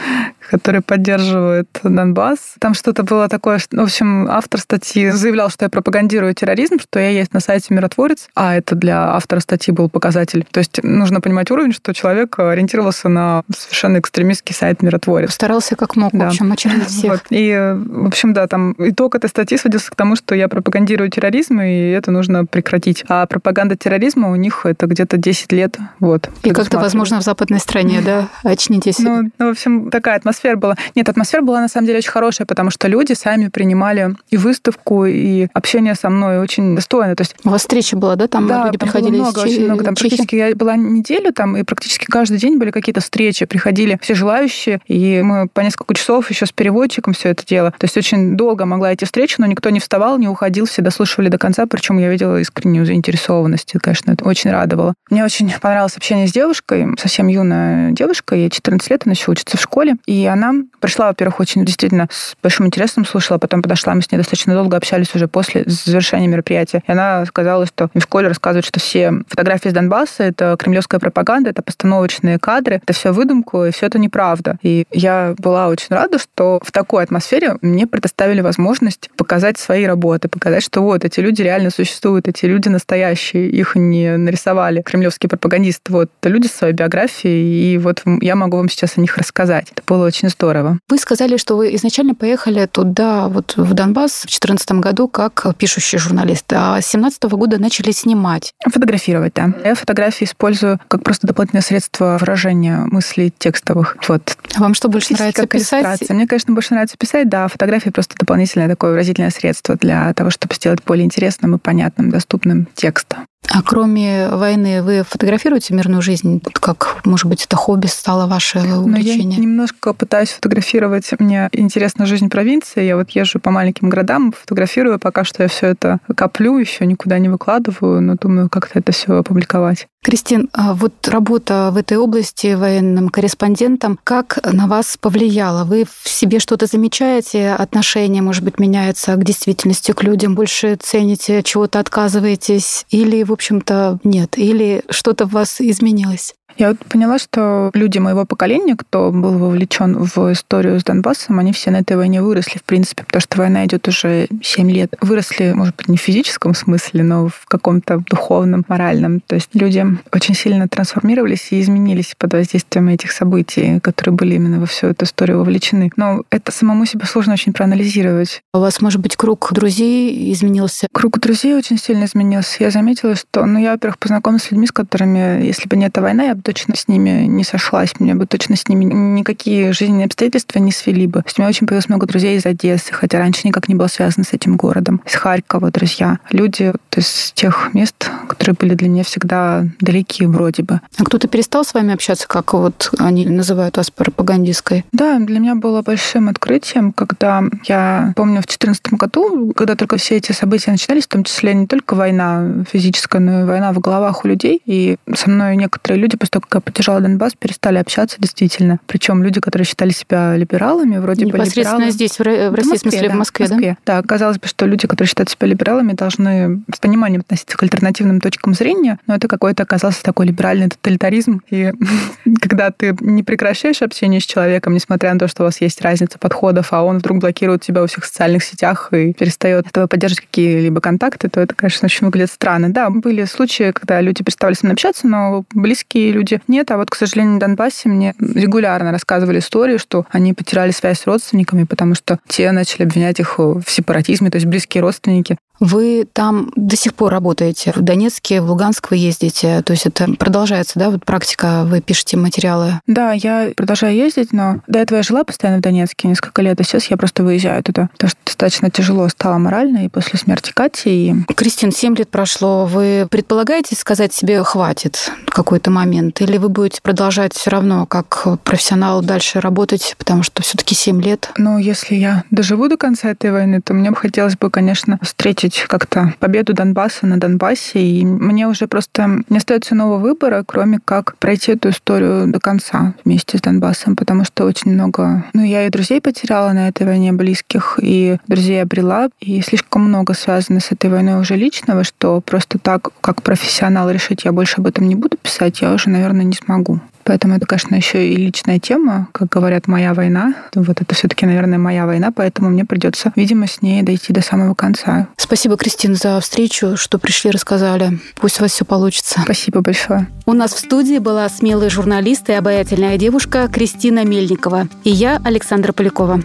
который 0.49 0.81
поддерживает 0.81 1.69
Донбасс. 1.83 2.55
Там 2.59 2.73
что-то 2.73 3.03
было 3.03 3.29
такое, 3.29 3.59
что, 3.59 3.77
в 3.77 3.83
общем, 3.83 4.27
автор 4.29 4.59
статьи 4.59 5.09
заявлял, 5.11 5.49
что 5.49 5.65
я 5.65 5.69
пропагандирую 5.69 6.33
терроризм, 6.33 6.79
что 6.79 6.99
я 6.99 7.09
есть 7.09 7.33
на 7.33 7.39
сайте 7.39 7.73
«Миротворец», 7.73 8.27
а 8.35 8.55
это 8.55 8.75
для 8.75 9.13
автора 9.15 9.39
статьи 9.39 9.73
был 9.73 9.89
показатель. 9.89 10.45
То 10.51 10.59
есть 10.59 10.83
нужно 10.83 11.21
понимать 11.21 11.49
уровень, 11.51 11.71
что 11.71 11.93
человек 11.93 12.37
ориентировался 12.39 13.09
на 13.09 13.43
совершенно 13.55 13.99
экстремистский 13.99 14.53
сайт 14.53 14.81
«Миротворец». 14.81 15.33
Старался 15.33 15.75
как 15.75 15.95
мог, 15.95 16.11
да. 16.13 16.25
в 16.25 16.27
общем, 16.29 16.51
очернить 16.51 16.87
всех. 16.87 17.05
Вот. 17.15 17.21
И, 17.29 17.53
в 17.53 18.07
общем, 18.07 18.33
да, 18.33 18.47
там 18.47 18.75
итог 18.79 19.15
этой 19.15 19.29
статьи 19.29 19.57
сводился 19.57 19.91
к 19.91 19.95
тому, 19.95 20.15
что 20.15 20.33
я 20.35 20.49
пропагандирую 20.49 21.09
терроризм, 21.09 21.61
и 21.61 21.74
это 21.75 22.11
нужно 22.11 22.45
прекратить. 22.45 23.03
А 23.07 23.25
пропаганда 23.25 23.75
терроризма 23.75 24.31
у 24.31 24.35
них 24.35 24.65
это 24.65 24.87
где-то 24.87 25.17
10 25.17 25.51
лет. 25.51 25.77
Вот, 25.99 26.29
и 26.43 26.51
как-то, 26.51 26.79
возможно, 26.79 27.19
в 27.19 27.23
западной 27.23 27.59
стране, 27.59 28.01
да? 28.03 28.27
Очнитесь. 28.43 28.99
Ну, 28.99 29.29
ну, 29.37 29.47
в 29.47 29.51
общем, 29.51 29.89
такая 29.89 30.15
атмосфера 30.15 30.55
была. 30.55 30.75
Нет, 30.95 31.09
атмосфера 31.09 31.41
была 31.41 31.61
на 31.61 31.67
самом 31.67 31.87
деле 31.87 31.99
очень 31.99 32.11
хорошая, 32.11 32.45
потому 32.45 32.69
что 32.71 32.87
люди 32.87 33.13
сами 33.13 33.47
принимали 33.47 34.15
и 34.29 34.37
выставку, 34.37 35.05
и 35.05 35.47
общение 35.53 35.95
со 35.95 36.09
мной 36.09 36.39
очень 36.39 36.75
достойно. 36.75 37.15
То 37.15 37.21
есть... 37.21 37.35
У 37.43 37.49
вас 37.49 37.61
встреча 37.61 37.95
была, 37.97 38.15
да? 38.15 38.27
Там 38.27 38.47
да, 38.47 38.65
люди 38.65 38.77
там 38.77 38.87
приходили 38.87 39.11
было 39.11 39.21
много, 39.23 39.41
из 39.41 39.45
очень 39.45 39.65
много. 39.65 39.83
Там 39.83 39.95
практически 39.95 40.35
я 40.35 40.55
была 40.55 40.75
неделю 40.75 41.33
там, 41.33 41.57
и 41.57 41.63
практически 41.63 42.05
каждый 42.05 42.37
день 42.37 42.57
были 42.57 42.71
какие-то 42.71 43.01
встречи. 43.01 43.45
Приходили 43.45 43.99
все 44.01 44.15
желающие, 44.15 44.79
и 44.87 45.21
мы 45.21 45.47
по 45.47 45.61
несколько 45.61 45.93
часов 45.93 46.29
еще 46.29 46.45
с 46.45 46.51
переводчиком 46.51 47.13
все 47.13 47.29
это 47.29 47.45
дело. 47.45 47.71
То 47.71 47.85
есть 47.85 47.97
очень 47.97 48.35
долго 48.35 48.65
могла 48.65 48.93
идти 48.93 49.05
встреча, 49.05 49.35
но 49.39 49.45
никто 49.47 49.69
не 49.69 49.79
вставал, 49.79 50.17
не 50.17 50.27
уходил, 50.27 50.65
все 50.65 50.81
дослушивали 50.81 51.29
до 51.29 51.37
конца, 51.37 51.64
причем 51.67 51.97
я 51.97 52.09
видела 52.09 52.39
искреннюю 52.39 52.85
заинтересованность, 52.85 53.73
и, 53.75 53.79
конечно, 53.79 54.11
это 54.11 54.25
очень 54.25 54.51
радовало. 54.51 54.93
Мне 55.09 55.23
очень 55.23 55.51
понравилось 55.59 55.97
общение 55.97 56.27
с 56.27 56.31
девушкой, 56.31 56.87
совсем 56.97 57.27
юная 57.27 57.91
девушка, 57.91 58.35
ей 58.35 58.49
14 58.49 58.89
лет, 58.89 59.01
она 59.05 59.13
еще 59.13 59.31
учится 59.31 59.57
в 59.57 59.61
школе, 59.61 59.95
и 60.05 60.25
она 60.25 60.53
пришла, 60.79 61.07
во-первых, 61.07 61.39
очень 61.39 61.65
действительно 61.65 62.07
с 62.11 62.35
большим 62.41 62.65
интересом 62.65 63.05
слушала, 63.05 63.37
потом 63.37 63.61
подошла, 63.61 63.93
мы 63.93 64.01
с 64.01 64.11
ней 64.11 64.17
достаточно 64.17 64.53
долго 64.53 64.77
общались 64.77 65.13
уже 65.15 65.27
после 65.27 65.63
завершения 65.65 66.27
мероприятия, 66.27 66.83
и 66.87 66.91
она 66.91 67.25
сказала, 67.25 67.65
что 67.65 67.89
в 67.93 68.01
школе 68.01 68.27
рассказывают, 68.27 68.65
что 68.65 68.79
все 68.79 69.11
фотографии 69.27 69.69
из 69.69 69.73
Донбасса— 69.73 70.23
это 70.25 70.55
кремлевская 70.57 70.99
пропаганда, 70.99 71.49
это 71.49 71.61
постановочные 71.61 72.39
кадры, 72.39 72.81
это 72.83 72.93
все 72.93 73.11
выдумку, 73.11 73.65
и 73.65 73.71
все 73.71 73.87
это 73.87 73.99
неправда. 73.99 74.57
И 74.61 74.85
я 74.91 75.35
была 75.37 75.67
очень 75.67 75.87
рада, 75.89 76.19
что 76.19 76.59
в 76.63 76.71
такой 76.71 77.03
атмосфере 77.03 77.57
мне 77.61 77.87
предоставили 77.87 78.41
возможность 78.41 79.09
показать 79.15 79.57
свои 79.57 79.85
работы, 79.85 80.27
показать, 80.27 80.63
что 80.63 80.81
вот 80.81 81.05
эти 81.05 81.19
люди 81.19 81.41
реально 81.41 81.54
существуют, 81.69 82.27
эти 82.27 82.45
люди 82.45 82.69
настоящие, 82.69 83.49
их 83.49 83.75
не 83.75 84.17
нарисовали 84.17 84.81
кремлевские 84.81 85.29
пропагандисты. 85.29 85.91
Вот 85.91 86.09
люди 86.23 86.47
с 86.47 86.51
своей 86.51 86.73
биографией, 86.73 87.73
и 87.73 87.77
вот 87.77 88.03
я 88.21 88.35
могу 88.35 88.57
вам 88.57 88.69
сейчас 88.69 88.97
о 88.97 89.01
них 89.01 89.17
рассказать. 89.17 89.67
Это 89.71 89.83
было 89.87 90.05
очень 90.05 90.29
здорово. 90.29 90.79
Вы 90.89 90.97
сказали, 90.97 91.37
что 91.37 91.55
вы 91.55 91.75
изначально 91.75 92.15
поехали 92.15 92.65
туда, 92.65 93.27
вот 93.27 93.53
в 93.55 93.73
Донбасс 93.73 94.11
в 94.11 94.25
2014 94.25 94.71
году, 94.73 95.07
как 95.07 95.55
пишущий 95.57 95.97
журналист, 95.97 96.45
а 96.53 96.81
с 96.81 96.91
2017 96.91 97.23
года 97.23 97.59
начали 97.59 97.91
снимать. 97.91 98.53
Фотографировать, 98.63 99.33
да. 99.33 99.53
Я 99.63 99.75
фотографии 99.75 100.25
использую 100.25 100.79
как 100.87 101.03
просто 101.03 101.27
дополнительное 101.27 101.61
средство 101.61 102.17
выражения 102.19 102.85
мыслей 102.91 103.33
текстовых. 103.37 103.97
Вот. 104.07 104.37
А 104.55 104.59
вам 104.59 104.73
что 104.73 104.87
больше 104.87 105.13
нравится 105.13 105.47
писать? 105.47 106.09
Мне, 106.09 106.27
конечно, 106.27 106.53
больше 106.53 106.73
нравится 106.73 106.97
писать, 106.97 107.29
да. 107.29 107.47
Фотографии 107.47 107.89
просто 107.89 108.15
дополнительное 108.17 108.67
такое 108.67 108.91
выразительное 108.91 109.31
средство 109.31 109.75
для 109.75 110.13
того, 110.13 110.29
чтобы 110.29 110.55
сделать 110.55 110.79
более 110.85 111.05
интересным 111.45 111.55
и 111.55 111.57
понятным, 111.59 112.09
доступным 112.09 112.67
текст. 112.75 113.15
А 113.49 113.61
кроме 113.61 114.29
войны 114.29 114.81
вы 114.81 115.03
фотографируете 115.03 115.73
мирную 115.73 116.01
жизнь? 116.01 116.41
Как, 116.53 116.97
может 117.05 117.27
быть, 117.27 117.45
это 117.45 117.55
хобби 117.55 117.87
стало 117.87 118.27
ваше 118.27 118.59
увлечение? 118.59 119.25
Ну, 119.25 119.33
я 119.33 119.39
немножко 119.39 119.93
пытаюсь 119.93 120.29
фотографировать. 120.29 121.09
Мне 121.19 121.49
интересна 121.51 122.05
жизнь 122.05 122.29
провинции. 122.29 122.83
Я 122.83 122.97
вот 122.97 123.11
езжу 123.11 123.39
по 123.39 123.51
маленьким 123.51 123.89
городам, 123.89 124.33
фотографирую. 124.37 124.99
Пока 124.99 125.23
что 125.23 125.43
я 125.43 125.49
все 125.49 125.67
это 125.67 125.99
коплю, 126.15 126.57
еще 126.57 126.85
никуда 126.85 127.19
не 127.19 127.29
выкладываю, 127.29 128.01
но 128.01 128.15
думаю, 128.15 128.49
как-то 128.49 128.79
это 128.79 128.91
все 128.91 129.13
опубликовать. 129.13 129.87
Кристин, 130.05 130.49
а 130.53 130.75
вот 130.75 131.07
работа 131.07 131.71
в 131.73 131.77
этой 131.77 131.97
области 131.97 132.53
военным 132.53 133.09
корреспондентом, 133.09 133.97
как 134.03 134.37
на 134.43 134.67
вас 134.67 134.97
повлияла? 135.01 135.63
Вы 135.63 135.85
в 135.85 136.07
себе 136.07 136.37
что-то 136.37 136.67
замечаете? 136.67 137.53
Отношение, 137.53 138.21
может 138.21 138.43
быть, 138.43 138.59
меняется 138.59 139.15
к 139.15 139.23
действительности, 139.23 139.93
к 139.93 140.03
людям? 140.03 140.35
Больше 140.35 140.77
цените, 140.79 141.41
чего-то 141.41 141.79
отказываетесь? 141.79 142.85
Или 142.91 143.23
вы 143.23 143.34
общем-то, 143.35 143.99
нет? 144.03 144.37
Или 144.37 144.83
что-то 144.89 145.25
в 145.25 145.31
вас 145.31 145.61
изменилось? 145.61 146.33
Я 146.57 146.69
вот 146.69 146.77
поняла, 146.85 147.19
что 147.19 147.69
люди 147.73 147.97
моего 147.97 148.25
поколения, 148.25 148.75
кто 148.77 149.11
был 149.11 149.37
вовлечен 149.37 149.97
в 149.97 150.31
историю 150.31 150.79
с 150.79 150.83
Донбассом, 150.83 151.39
они 151.39 151.51
все 151.51 151.69
на 151.69 151.77
этой 151.77 151.97
войне 151.97 152.21
выросли, 152.21 152.57
в 152.57 152.63
принципе, 152.63 153.03
потому 153.03 153.21
что 153.21 153.37
война 153.37 153.65
идет 153.65 153.87
уже 153.89 154.27
7 154.41 154.71
лет. 154.71 154.93
Выросли, 155.01 155.51
может 155.53 155.75
быть, 155.75 155.89
не 155.89 155.97
в 155.97 156.01
физическом 156.01 156.53
смысле, 156.53 157.03
но 157.03 157.27
в 157.27 157.45
каком-то 157.47 158.01
духовном, 158.09 158.63
моральном. 158.69 159.19
То 159.19 159.35
есть 159.35 159.49
люди 159.53 159.85
очень 160.13 160.33
сильно 160.33 160.69
трансформировались 160.69 161.51
и 161.51 161.59
изменились 161.59 162.15
под 162.17 162.33
воздействием 162.33 162.87
этих 162.87 163.11
событий, 163.11 163.79
которые 163.81 164.15
были 164.15 164.35
именно 164.35 164.59
во 164.59 164.65
всю 164.65 164.87
эту 164.87 165.03
историю 165.03 165.39
вовлечены. 165.39 165.91
Но 165.97 166.23
это 166.29 166.53
самому 166.53 166.85
себе 166.85 167.05
сложно 167.05 167.33
очень 167.33 167.51
проанализировать. 167.51 168.41
У 168.53 168.59
вас, 168.59 168.79
может 168.79 169.01
быть, 169.01 169.17
круг 169.17 169.49
друзей 169.51 170.31
изменился? 170.31 170.87
Круг 170.93 171.19
друзей 171.19 171.53
очень 171.55 171.77
сильно 171.77 172.05
изменился. 172.05 172.63
Я 172.63 172.71
заметила, 172.71 173.15
что, 173.15 173.45
ну, 173.45 173.59
я, 173.59 173.71
во-первых, 173.73 173.99
познакомилась 173.99 174.43
с 174.43 174.51
людьми, 174.51 174.67
с 174.67 174.71
которыми, 174.71 175.43
если 175.43 175.67
бы 175.67 175.75
не 175.75 175.87
эта 175.87 176.01
война, 176.01 176.23
я 176.23 176.35
бы 176.35 176.44
точно 176.45 176.75
с 176.75 176.87
ними 176.87 177.25
не 177.25 177.43
сошлась, 177.43 177.99
мне 177.99 178.13
бы 178.13 178.27
точно 178.27 178.55
с 178.55 178.67
ними 178.67 178.85
никакие 178.85 179.73
жизненные 179.73 180.05
обстоятельства 180.05 180.59
не 180.59 180.71
свели 180.71 181.07
бы. 181.07 181.21
То 181.21 181.27
есть 181.27 181.39
у 181.39 181.41
меня 181.41 181.49
очень 181.49 181.65
появилось 181.65 181.89
много 181.89 182.05
друзей 182.05 182.37
из 182.37 182.45
Одессы, 182.45 182.93
хотя 182.93 183.17
раньше 183.17 183.47
никак 183.47 183.67
не 183.67 183.75
было 183.75 183.87
связано 183.87 184.23
с 184.23 184.33
этим 184.33 184.55
городом. 184.55 185.01
Из 185.05 185.15
Харькова 185.15 185.71
друзья. 185.71 186.19
Люди 186.29 186.71
то 186.95 187.01
есть, 187.01 187.33
тех 187.33 187.73
мест, 187.73 188.09
которые 188.29 188.55
были 188.57 188.73
для 188.73 188.87
меня 188.87 189.03
всегда 189.03 189.65
далеки 189.81 190.25
вроде 190.25 190.63
бы. 190.63 190.79
А 190.97 191.03
кто-то 191.03 191.27
перестал 191.27 191.65
с 191.65 191.73
вами 191.73 191.93
общаться, 191.93 192.25
как 192.25 192.53
вот 192.53 192.89
они 192.99 193.25
называют 193.25 193.75
вас 193.75 193.91
пропагандисткой? 193.91 194.85
Да, 194.93 195.19
для 195.19 195.39
меня 195.39 195.55
было 195.55 195.81
большим 195.81 196.29
открытием, 196.29 196.93
когда 196.93 197.43
я 197.65 198.13
помню 198.15 198.41
в 198.41 198.47
2014 198.47 198.93
году, 198.93 199.51
когда 199.53 199.75
только 199.75 199.97
все 199.97 200.15
эти 200.15 200.31
события 200.31 200.71
начинались, 200.71 201.03
в 201.03 201.09
том 201.09 201.25
числе 201.25 201.53
не 201.53 201.67
только 201.67 201.95
война 201.95 202.63
физическая, 202.71 203.21
но 203.21 203.41
и 203.41 203.43
война 203.43 203.73
в 203.73 203.79
головах 203.79 204.23
у 204.23 204.27
людей. 204.27 204.61
И 204.65 204.95
со 205.13 205.29
мной 205.29 205.57
некоторые 205.57 205.99
люди 205.99 206.15
после 206.15 206.31
я 206.53 206.59
поддержала 206.61 207.01
Донбасс, 207.01 207.33
перестали 207.37 207.77
общаться 207.77 208.17
действительно. 208.19 208.79
Причем 208.87 209.23
люди, 209.23 209.39
которые 209.39 209.65
считали 209.65 209.91
себя 209.91 210.35
либералами, 210.35 210.97
вроде 210.97 211.25
бы 211.25 211.37
либералы... 211.37 211.91
здесь, 211.91 212.19
в 212.19 212.21
России, 212.21 212.49
в, 212.49 212.51
Москве, 212.51 212.77
в 212.77 212.79
смысле, 212.79 213.07
да, 213.07 213.13
в 213.13 213.17
Москве, 213.17 213.45
в 213.45 213.49
Москве, 213.49 213.77
да? 213.85 214.01
Да, 214.01 214.07
казалось 214.07 214.39
бы, 214.39 214.47
что 214.47 214.65
люди, 214.65 214.87
которые 214.87 215.07
считают 215.07 215.29
себя 215.29 215.47
либералами, 215.47 215.93
должны 215.93 216.63
с 216.73 216.79
пониманием 216.79 217.21
относиться 217.21 217.57
к 217.57 217.63
альтернативным 217.63 218.21
точкам 218.21 218.53
зрения, 218.53 218.99
но 219.07 219.15
это 219.15 219.27
какой-то 219.27 219.63
оказался 219.63 220.03
такой 220.03 220.27
либеральный 220.27 220.69
тоталитаризм. 220.69 221.41
И 221.49 221.71
когда 222.41 222.71
ты 222.71 222.95
не 223.01 223.23
прекращаешь 223.23 223.81
общение 223.81 224.19
с 224.19 224.25
человеком, 224.25 224.73
несмотря 224.73 225.13
на 225.13 225.19
то, 225.19 225.27
что 225.27 225.43
у 225.43 225.45
вас 225.45 225.61
есть 225.61 225.81
разница 225.81 226.17
подходов, 226.17 226.73
а 226.73 226.83
он 226.83 226.99
вдруг 226.99 227.19
блокирует 227.19 227.61
тебя 227.61 227.81
во 227.81 227.87
всех 227.87 228.05
социальных 228.05 228.43
сетях 228.43 228.89
и 228.91 229.13
перестает 229.13 229.67
с 229.67 229.71
тобой 229.71 229.87
поддерживать 229.87 230.25
какие-либо 230.25 230.81
контакты, 230.81 231.29
то 231.29 231.39
это, 231.41 231.53
конечно, 231.55 231.85
очень 231.85 232.05
выглядит 232.05 232.31
странно. 232.31 232.71
Да, 232.71 232.89
были 232.89 233.23
случаи, 233.25 233.71
когда 233.71 234.01
люди 234.01 234.23
переставали 234.23 234.55
со 234.55 234.65
мной 234.65 234.73
общаться, 234.73 235.07
но 235.07 235.45
близкие 235.53 236.11
люди 236.11 236.24
люди. 236.25 236.41
Нет, 236.47 236.71
а 236.71 236.77
вот, 236.77 236.89
к 236.89 236.95
сожалению, 236.95 237.35
в 237.35 237.39
Донбассе 237.39 237.89
мне 237.89 238.13
регулярно 238.19 238.91
рассказывали 238.91 239.39
историю, 239.39 239.79
что 239.79 240.05
они 240.09 240.33
потеряли 240.33 240.71
связь 240.71 240.99
с 240.99 241.07
родственниками, 241.07 241.63
потому 241.63 241.95
что 241.95 242.19
те 242.27 242.51
начали 242.51 242.83
обвинять 242.83 243.19
их 243.19 243.37
в 243.37 243.63
сепаратизме, 243.67 244.29
то 244.29 244.37
есть 244.37 244.47
близкие 244.47 244.81
родственники. 244.81 245.37
Вы 245.59 246.07
там 246.11 246.51
до 246.55 246.75
сих 246.75 246.93
пор 246.93 247.11
работаете. 247.11 247.71
В 247.75 247.81
Донецке, 247.81 248.41
в 248.41 248.49
Луганск 248.49 248.91
вы 248.91 248.97
ездите. 248.97 249.61
То 249.61 249.71
есть 249.71 249.85
это 249.85 250.13
продолжается, 250.17 250.79
да, 250.79 250.89
вот 250.89 251.05
практика, 251.05 251.63
вы 251.65 251.81
пишете 251.81 252.17
материалы? 252.17 252.81
Да, 252.87 253.13
я 253.13 253.51
продолжаю 253.55 253.95
ездить, 253.95 254.33
но 254.33 254.61
до 254.67 254.79
этого 254.79 254.97
я 254.97 255.03
жила 255.03 255.23
постоянно 255.23 255.59
в 255.59 255.61
Донецке 255.61 256.07
несколько 256.07 256.41
лет, 256.41 256.59
а 256.59 256.63
сейчас 256.63 256.85
я 256.85 256.97
просто 256.97 257.23
выезжаю 257.23 257.63
туда, 257.63 257.89
потому 257.93 258.09
что 258.09 258.19
достаточно 258.25 258.69
тяжело 258.69 259.07
стало 259.09 259.37
морально 259.37 259.85
и 259.85 259.89
после 259.89 260.19
смерти 260.19 260.51
Кати. 260.53 261.09
И... 261.09 261.15
Кристин, 261.35 261.71
7 261.71 261.95
лет 261.95 262.09
прошло. 262.09 262.65
Вы 262.65 263.07
предполагаете 263.09 263.75
сказать 263.75 264.13
себе 264.13 264.43
«хватит» 264.43 265.11
какой-то 265.25 265.71
момент? 265.71 266.21
Или 266.21 266.37
вы 266.37 266.49
будете 266.49 266.81
продолжать 266.81 267.33
все 267.33 267.51
равно 267.51 267.85
как 267.85 268.39
профессионал 268.43 269.01
дальше 269.01 269.39
работать, 269.39 269.95
потому 269.97 270.23
что 270.23 270.41
все 270.41 270.57
таки 270.57 270.75
7 270.75 271.01
лет? 271.01 271.31
Ну, 271.37 271.57
если 271.57 271.95
я 271.95 272.23
доживу 272.31 272.67
до 272.67 272.77
конца 272.77 273.09
этой 273.09 273.31
войны, 273.31 273.61
то 273.61 273.73
мне 273.73 273.91
бы 273.91 273.97
хотелось 273.97 274.37
бы, 274.37 274.49
конечно, 274.49 274.99
встретить 275.01 275.44
отметить 275.45 275.67
как-то 275.67 276.13
победу 276.19 276.53
Донбасса 276.53 277.05
на 277.05 277.19
Донбассе. 277.19 277.79
И 277.79 278.05
мне 278.05 278.47
уже 278.47 278.67
просто 278.67 279.21
не 279.29 279.37
остается 279.37 279.75
иного 279.75 279.97
выбора, 279.97 280.43
кроме 280.45 280.79
как 280.83 281.17
пройти 281.17 281.51
эту 281.51 281.69
историю 281.69 282.27
до 282.27 282.39
конца 282.39 282.93
вместе 283.05 283.37
с 283.37 283.41
Донбассом, 283.41 283.95
потому 283.95 284.25
что 284.25 284.45
очень 284.45 284.71
много... 284.71 285.23
Ну, 285.33 285.43
я 285.43 285.67
и 285.67 285.69
друзей 285.69 286.01
потеряла 286.01 286.51
на 286.53 286.67
этой 286.67 286.85
войне, 286.87 287.11
близких, 287.11 287.79
и 287.81 288.17
друзей 288.27 288.61
обрела, 288.61 289.09
и 289.19 289.41
слишком 289.41 289.83
много 289.83 290.13
связано 290.13 290.59
с 290.59 290.71
этой 290.71 290.89
войной 290.89 291.21
уже 291.21 291.35
личного, 291.35 291.83
что 291.83 292.21
просто 292.21 292.57
так, 292.57 292.89
как 293.01 293.21
профессионал 293.21 293.89
решить, 293.89 294.25
я 294.25 294.31
больше 294.31 294.55
об 294.57 294.67
этом 294.67 294.87
не 294.87 294.95
буду 294.95 295.17
писать, 295.17 295.61
я 295.61 295.73
уже, 295.73 295.89
наверное, 295.89 296.25
не 296.25 296.33
смогу. 296.33 296.79
Поэтому 297.05 297.35
это, 297.35 297.45
конечно, 297.45 297.75
еще 297.75 298.07
и 298.07 298.15
личная 298.15 298.59
тема, 298.59 299.07
как 299.11 299.29
говорят, 299.29 299.67
моя 299.67 299.93
война. 299.93 300.33
Вот 300.55 300.81
это 300.81 300.95
все-таки, 300.95 301.27
наверное, 301.27 301.59
моя 301.59 301.85
война, 301.85 302.11
поэтому 302.11 302.49
мне 302.49 302.65
придется, 302.65 303.13
видимо, 303.15 303.47
с 303.47 303.61
ней 303.61 303.83
дойти 303.83 304.11
до 304.11 304.21
самого 304.21 304.55
конца. 304.55 305.07
Спасибо, 305.15 305.55
Кристина, 305.55 305.95
за 305.95 306.19
встречу, 306.19 306.77
что 306.77 306.97
пришли, 306.97 307.29
рассказали. 307.29 307.99
Пусть 308.15 308.39
у 308.39 308.43
вас 308.43 308.51
все 308.51 308.65
получится. 308.65 309.21
Спасибо 309.23 309.61
большое. 309.61 310.07
У 310.25 310.33
нас 310.33 310.53
в 310.53 310.59
студии 310.59 310.97
была 310.97 311.29
смелая 311.29 311.69
журналист 311.69 312.27
и 312.29 312.33
обаятельная 312.33 312.97
девушка 312.97 313.47
Кристина 313.47 314.03
Мельникова. 314.03 314.67
И 314.83 314.89
я, 314.89 315.21
Александра 315.23 315.73
Полякова. 315.73 316.21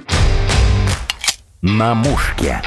На 1.60 1.94
мушке. 1.94 2.62